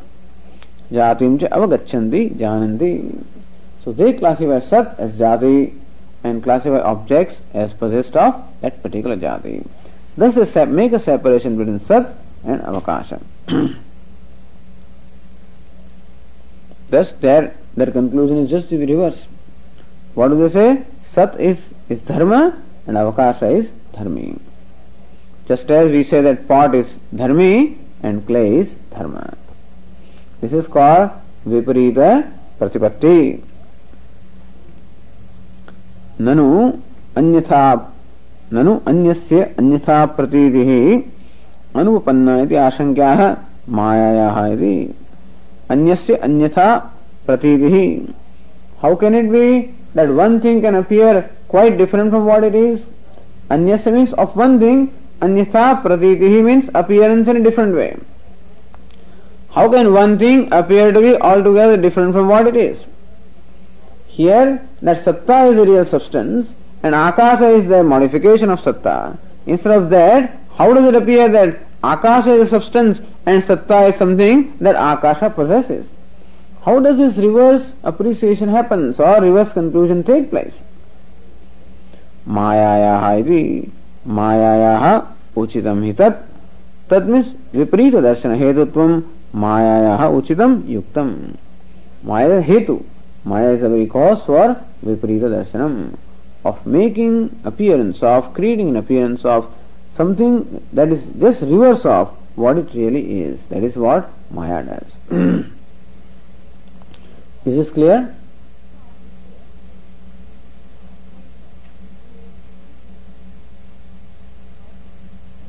[0.92, 3.24] Jatim cha avagachanti jananti.
[3.84, 5.74] So they classify sat as jati
[6.24, 9.66] and classify objects as possessed of that particular jati.
[10.16, 13.22] Thus they make a separation between sat and avakasha.
[16.90, 19.27] Thus their, their conclusion is just the reverse.
[20.18, 20.84] What do they say?
[21.14, 21.60] Sat is,
[21.90, 24.40] is dharma and avakasha is dharmi.
[25.48, 29.38] Just as we say that pot is dharmi and clay is dharma.
[30.42, 31.12] This is called
[31.46, 33.44] viparita pratipatti.
[36.20, 36.50] ननु
[37.20, 37.64] अन्यथा
[38.54, 40.72] ननु अन्यस्य अन्यथा प्रतीतिः
[41.80, 43.22] अनुपन्ना इति आशंक्याः
[43.78, 44.78] मायायाः इति
[45.74, 46.68] अन्यस्य अन्यथा
[47.28, 47.78] प्रतीतिः
[48.82, 52.86] how can it be that one thing can appear quite different from what it is
[53.50, 57.92] anyasya means of one thing anyatha pratitihi means appearance in a different way
[59.58, 62.78] how can one thing appear to be altogether different from what it is?
[64.06, 69.18] Here, that satta is the real substance and akasha is the modification of satta.
[69.48, 73.96] Instead of that, how does it appear that akasha is a substance and satta is
[73.96, 75.90] something that akasha possesses?
[76.67, 80.55] How does this reverse appreciation happen or reverse conclusion take place?
[82.29, 83.73] मायायाः इति
[84.07, 84.85] मायायाः
[85.41, 86.21] उचितं हि तत्
[86.91, 89.03] तत् means विपरीतदर्शनहेतुत्वं
[89.33, 91.37] Maya uchitam yuktam.
[92.03, 92.85] Maya hetu.
[93.25, 95.97] Maya is a very cause for viparita darshanam.
[96.45, 99.53] Of making appearance of, creating an appearance of
[99.97, 103.43] something that is just reverse of what it really is.
[103.47, 105.47] That is what Maya does.
[107.48, 108.14] is this clear?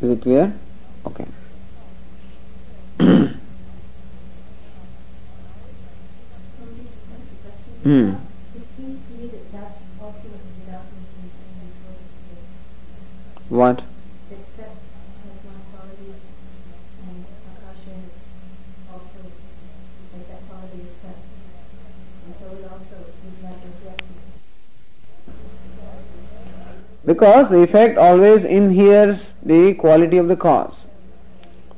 [0.01, 0.53] Is it clear?
[1.07, 1.27] Okay.
[7.83, 8.15] Hmm.
[13.49, 13.83] What?
[27.09, 30.75] Because the effect always inheres the quality of the cause.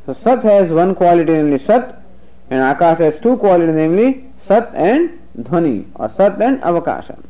[0.04, 2.02] So Sat has one quality, namely Sat,
[2.50, 7.22] and Akash has two qualities, namely Sat and Dhvani or Sat and Avakasha.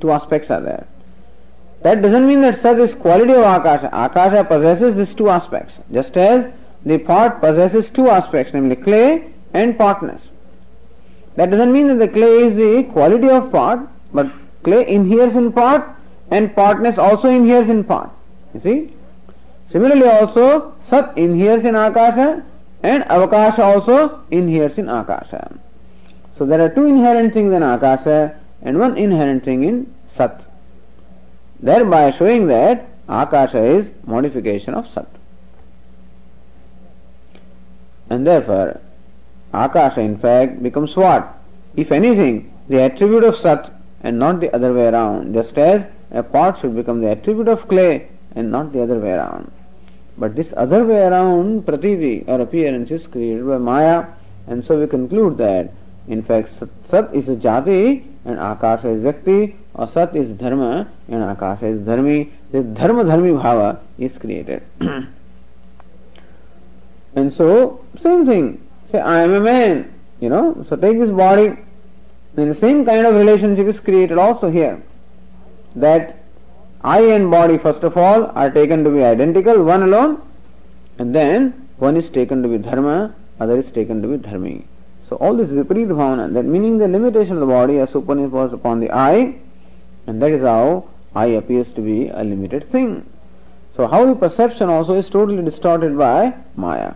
[0.00, 0.86] Two aspects are there.
[1.82, 3.90] That doesn't mean that Sat is quality of Akasha.
[3.92, 6.50] Akasha possesses these two aspects, just as
[6.82, 10.22] the pot possesses two aspects, namely clay and potness.
[11.36, 14.32] That doesn't mean that the clay is the quality of pot, but
[14.62, 15.96] clay inheres in pot
[16.30, 18.10] and partness also inheres in part.
[18.54, 18.92] You see?
[19.70, 22.42] Similarly also, Sat inheres in Akasha
[22.82, 25.58] and Avakasha also inheres in Akasha.
[26.36, 30.44] So there are two inherent things in Akasha and one inherent thing in Sat.
[31.60, 35.08] Thereby showing that Akasha is modification of Sat.
[38.08, 38.80] And therefore,
[39.52, 41.34] Akasha in fact becomes what?
[41.76, 43.70] If anything, the attribute of Sat
[44.02, 47.68] and not the other way around, just as a pot should become the attribute of
[47.68, 49.50] clay and not the other way around.
[50.16, 54.06] But this other way around, pratiti or appearance is created by Maya,
[54.46, 55.70] and so we conclude that
[56.08, 56.50] in fact
[56.88, 62.30] Sat is jati and Akasha is Vyakti, or Sat is Dharma and Akasha is Dharmi.
[62.50, 64.62] This Dharma Dharmi Bhava is created.
[67.14, 68.60] and so, same thing.
[68.90, 71.56] Say, I am a man, you know, so take this body,
[72.36, 74.82] and the same kind of relationship is created also here.
[75.80, 76.16] That
[76.82, 80.20] I and body, first of all, are taken to be identical, one alone,
[80.98, 84.64] and then one is taken to be dharma, other is taken to be dharmi.
[85.08, 88.80] So all this viparita bhavana, that meaning the limitation of the body are superimposed upon
[88.80, 89.36] the I,
[90.06, 93.06] and that is how I appears to be a limited thing.
[93.76, 96.94] So how the perception also is totally distorted by Maya.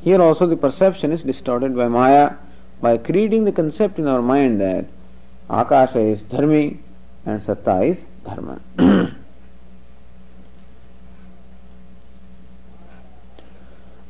[0.00, 2.32] Here also the perception is distorted by Maya
[2.80, 4.86] by creating the concept in our mind that
[5.50, 6.78] Akasha is dharmi
[7.26, 7.96] and Satta is
[8.26, 8.56] धर्म।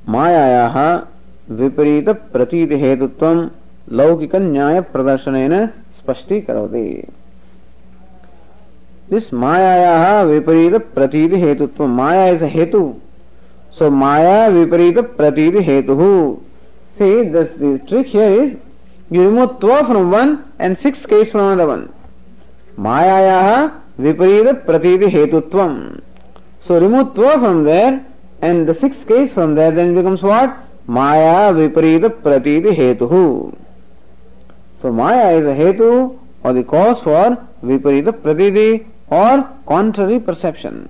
[0.09, 0.77] मायायाः
[1.57, 3.27] विपरीत प्रतीत हेतुत्व
[3.97, 5.67] लौकिक न्याय प्रदर्शन
[5.99, 6.87] स्पष्टीकरोति।
[9.11, 12.83] This मायायाः विपरीत प्रतीत हेतुत्व माया is हेतु।
[13.79, 15.97] सो माया विपरीत प्रतीत हेतु
[16.99, 18.57] see, this the trick here is,
[19.09, 21.93] you remove 12 from one and 6 case from another one
[22.79, 23.39] मायाया
[24.01, 25.67] विपरीत प्रतीति हेतुत्व
[26.69, 28.01] so remove from there
[28.45, 30.57] and the six case from there then becomes what
[30.91, 33.09] maya विपरीत प्रतीति हेतु
[34.83, 35.91] सो माया इज़ हेतु
[36.45, 38.71] और द कॉज फॉर विपरीत प्रतीति
[39.15, 40.87] और कॉन्ट्ररी परसेप्शन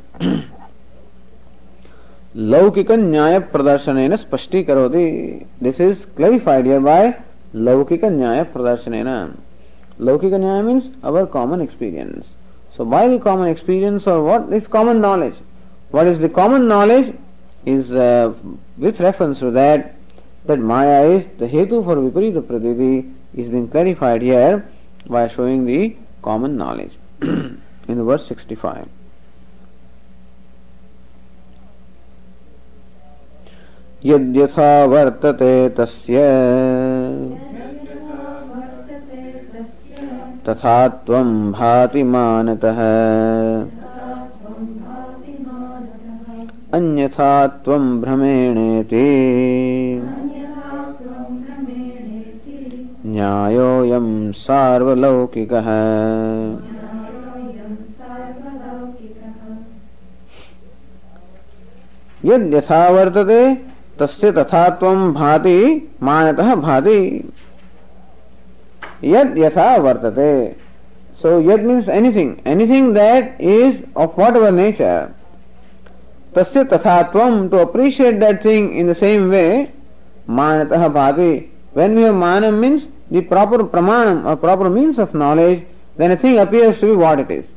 [2.51, 5.07] लौकिक न्याय प्रदर्शन स्पष्टी करोति
[5.63, 7.13] दिस इज़ क्लैरिफाइड बाय
[7.67, 8.95] लौकिक न्याय प्रदर्शन
[9.99, 12.27] Lokika Nyaya means our common experience.
[12.77, 15.35] So by the common experience or what is common knowledge?
[15.91, 17.15] What is the common knowledge
[17.67, 18.35] is uh,
[18.77, 19.97] with reference to that
[20.45, 24.71] that Maya is the Hetu for Viparita Pratiti is being clarified here
[25.07, 26.93] by showing the common knowledge
[27.23, 28.89] in the verse 65.
[34.07, 36.19] यद्यथा वर्तते तस्य
[40.49, 42.79] तथा त्वं भाति मानतः
[46.75, 49.07] अन्यथा त्वं भ्रमेणेति।
[53.07, 55.69] न्यायोऽयं सार्वलौकिकः।
[62.25, 63.55] यद्यथा वर्तते,
[64.01, 67.33] तस्य तथा त्वं भाति, मानतः भाति।
[69.03, 70.57] Yad yatha vartate.
[71.19, 75.15] So yad means anything, anything that is of whatever nature.
[76.35, 79.73] Tasya tathatvam, to appreciate that thing in the same way,
[80.29, 81.49] manataha bhati.
[81.73, 85.65] When we have manam means the proper pramanam or proper means of knowledge,
[85.97, 87.51] then a thing appears to be what it is.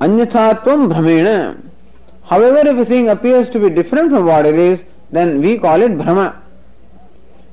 [0.00, 1.60] Anyathatvam bhramena.
[2.24, 4.80] However, if a thing appears to be different from what it is,
[5.10, 6.41] then we call it bhrama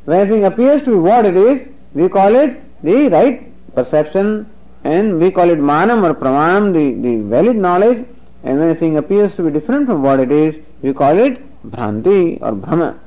[0.10, 3.36] when anything appears to be what it is, we call it the right
[3.76, 4.50] perception
[4.84, 8.00] and we call it manam or pramanam, the, the valid knowledge.
[8.44, 12.42] And when anything appears to be different from what it is, we call it bhranti
[12.42, 12.98] or bhrama.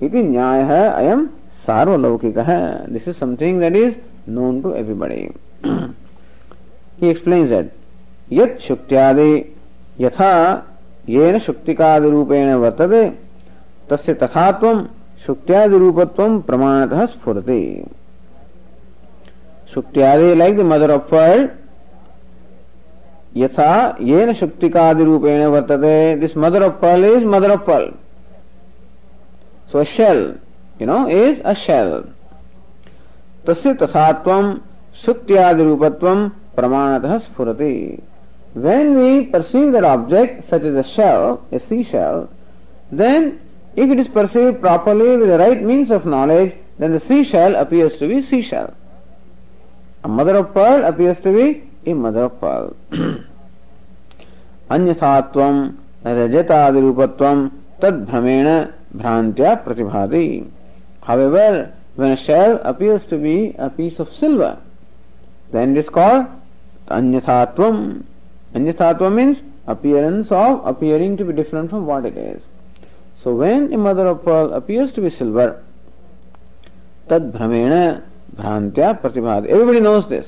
[0.00, 1.30] Iti nyaya ayam
[1.66, 2.92] sarvalokikah.
[2.92, 3.96] This is something that is
[4.26, 5.32] known to everybody.
[7.00, 7.72] he explains that.
[8.28, 9.50] Yat shuktyadi
[9.98, 10.62] yatha
[11.08, 13.16] yena shuktikadirupena vartade
[13.88, 14.90] tasya tathatvam
[15.26, 17.60] शुक्त्यादि रूपत्व प्रमाणतः स्फुरते।
[19.74, 21.48] शुक्त्यादि like the mother of world
[23.36, 23.72] यथा
[24.10, 27.90] येन शुक्तिकादि रूपेण वर्तते this mother of pearl is mother of pearl
[29.72, 30.20] so shell
[30.80, 31.90] you know is a shell
[33.48, 34.30] तस्य तथात्व
[35.02, 38.00] Sutyadi rupatvam pramanatah spurati.
[38.54, 42.28] When we perceive that object, such as a shell, a seashell,
[42.90, 43.40] then
[43.75, 47.97] if it is perceived properly with the right means of knowledge, then the seashell appears
[47.99, 48.73] to be seashell.
[50.03, 52.75] A mother of pearl appears to be a mother of pearl.
[54.71, 55.55] अन्यथात्वम
[56.05, 57.47] रजतादिरूपत्वम
[57.81, 58.47] तद भ्रमेण
[59.01, 60.45] भ्रांत्या प्रतिभाति
[61.01, 64.57] However, when a shell appears to be a piece of silver,
[65.51, 66.27] then it is called
[66.87, 68.03] anyathatvam.
[68.53, 72.43] Anyathatvam means appearance of appearing to be different from what it is.
[73.24, 75.64] So when a mother of pearl appears to be silver,
[77.08, 78.02] tad bhramena
[78.36, 79.46] bhrantya pratibhad.
[79.46, 80.26] Everybody knows this.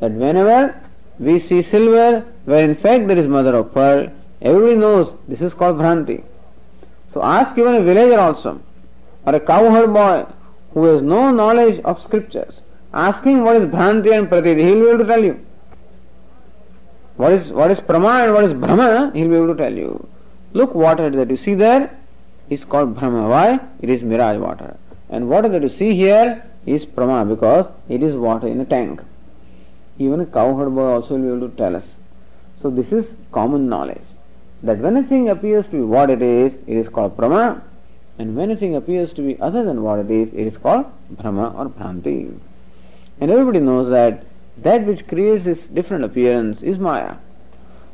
[0.00, 0.74] That whenever
[1.20, 5.54] we see silver, where in fact there is mother of pearl, everybody knows this is
[5.54, 6.24] called bhranti.
[7.12, 8.60] So ask even a villager also,
[9.24, 10.26] or a cowherd boy
[10.74, 12.60] who has no knowledge of scriptures,
[12.92, 15.38] asking what is bhranti and pratiti, he will be able to tell you.
[17.16, 19.72] What is what is prama and what is brahma, he will be able to tell
[19.72, 20.08] you.
[20.54, 21.90] Look, water that you see there
[22.50, 23.28] is called Bhrama.
[23.28, 23.60] Why?
[23.80, 24.76] It is mirage water.
[25.08, 29.02] And water that you see here is Prama because it is water in a tank.
[29.98, 31.94] Even a cowherd boy also will be able to tell us.
[32.60, 34.04] So this is common knowledge.
[34.62, 37.62] That when a thing appears to be what it is, it is called Prama.
[38.18, 40.86] And when a thing appears to be other than what it is, it is called
[41.14, 42.38] Bhrama or Bhranti.
[43.20, 44.24] And everybody knows that
[44.58, 47.16] that which creates this different appearance is Maya.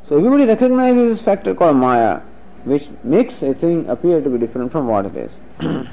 [0.07, 2.21] So everybody recognizes this factor called Maya
[2.64, 5.30] which makes a thing appear to be different from what it is.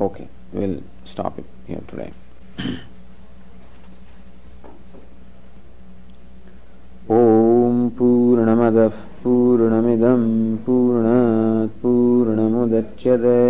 [0.00, 2.12] okay, we'll stop it here today.
[7.10, 10.22] ॐ पूर्णमदः पूर्णमिदं
[10.66, 13.42] पूर्णात् पूर्णमुदच्यते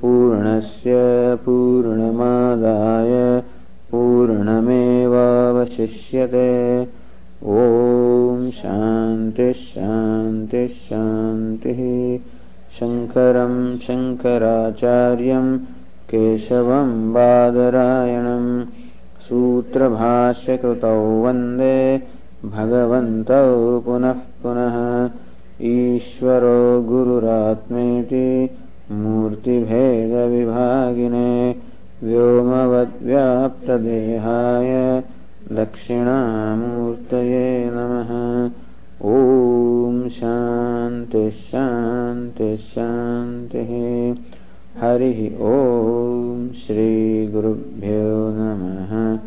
[0.00, 0.92] पूर्णस्य
[1.44, 3.10] पूर्णमादाय
[3.91, 5.05] पूर्णमेवावशिष्यते।
[7.43, 9.61] ॐ शान्तिः
[12.79, 15.57] शङ्करं शङ्कराचार्यं
[16.11, 18.45] केशवं बादरायणं
[19.27, 21.77] सूत्रभाष्यकृतौ वन्दे
[22.45, 24.75] भगवन्तौ पुनः पुनः।
[25.61, 28.49] ईश्वरो गुरुरात्मेति
[28.91, 30.05] मूर्तिभेदविभागिने
[32.03, 35.03] व्योमवद्व्याप्तदेहाय
[35.51, 38.51] दक्षिणामूर्तये नमः।
[39.01, 43.71] ॐ शान्ति शान्ति शान्तिः।
[44.81, 49.19] हरिः ॐ श्रीगुरुभ्यो नमः।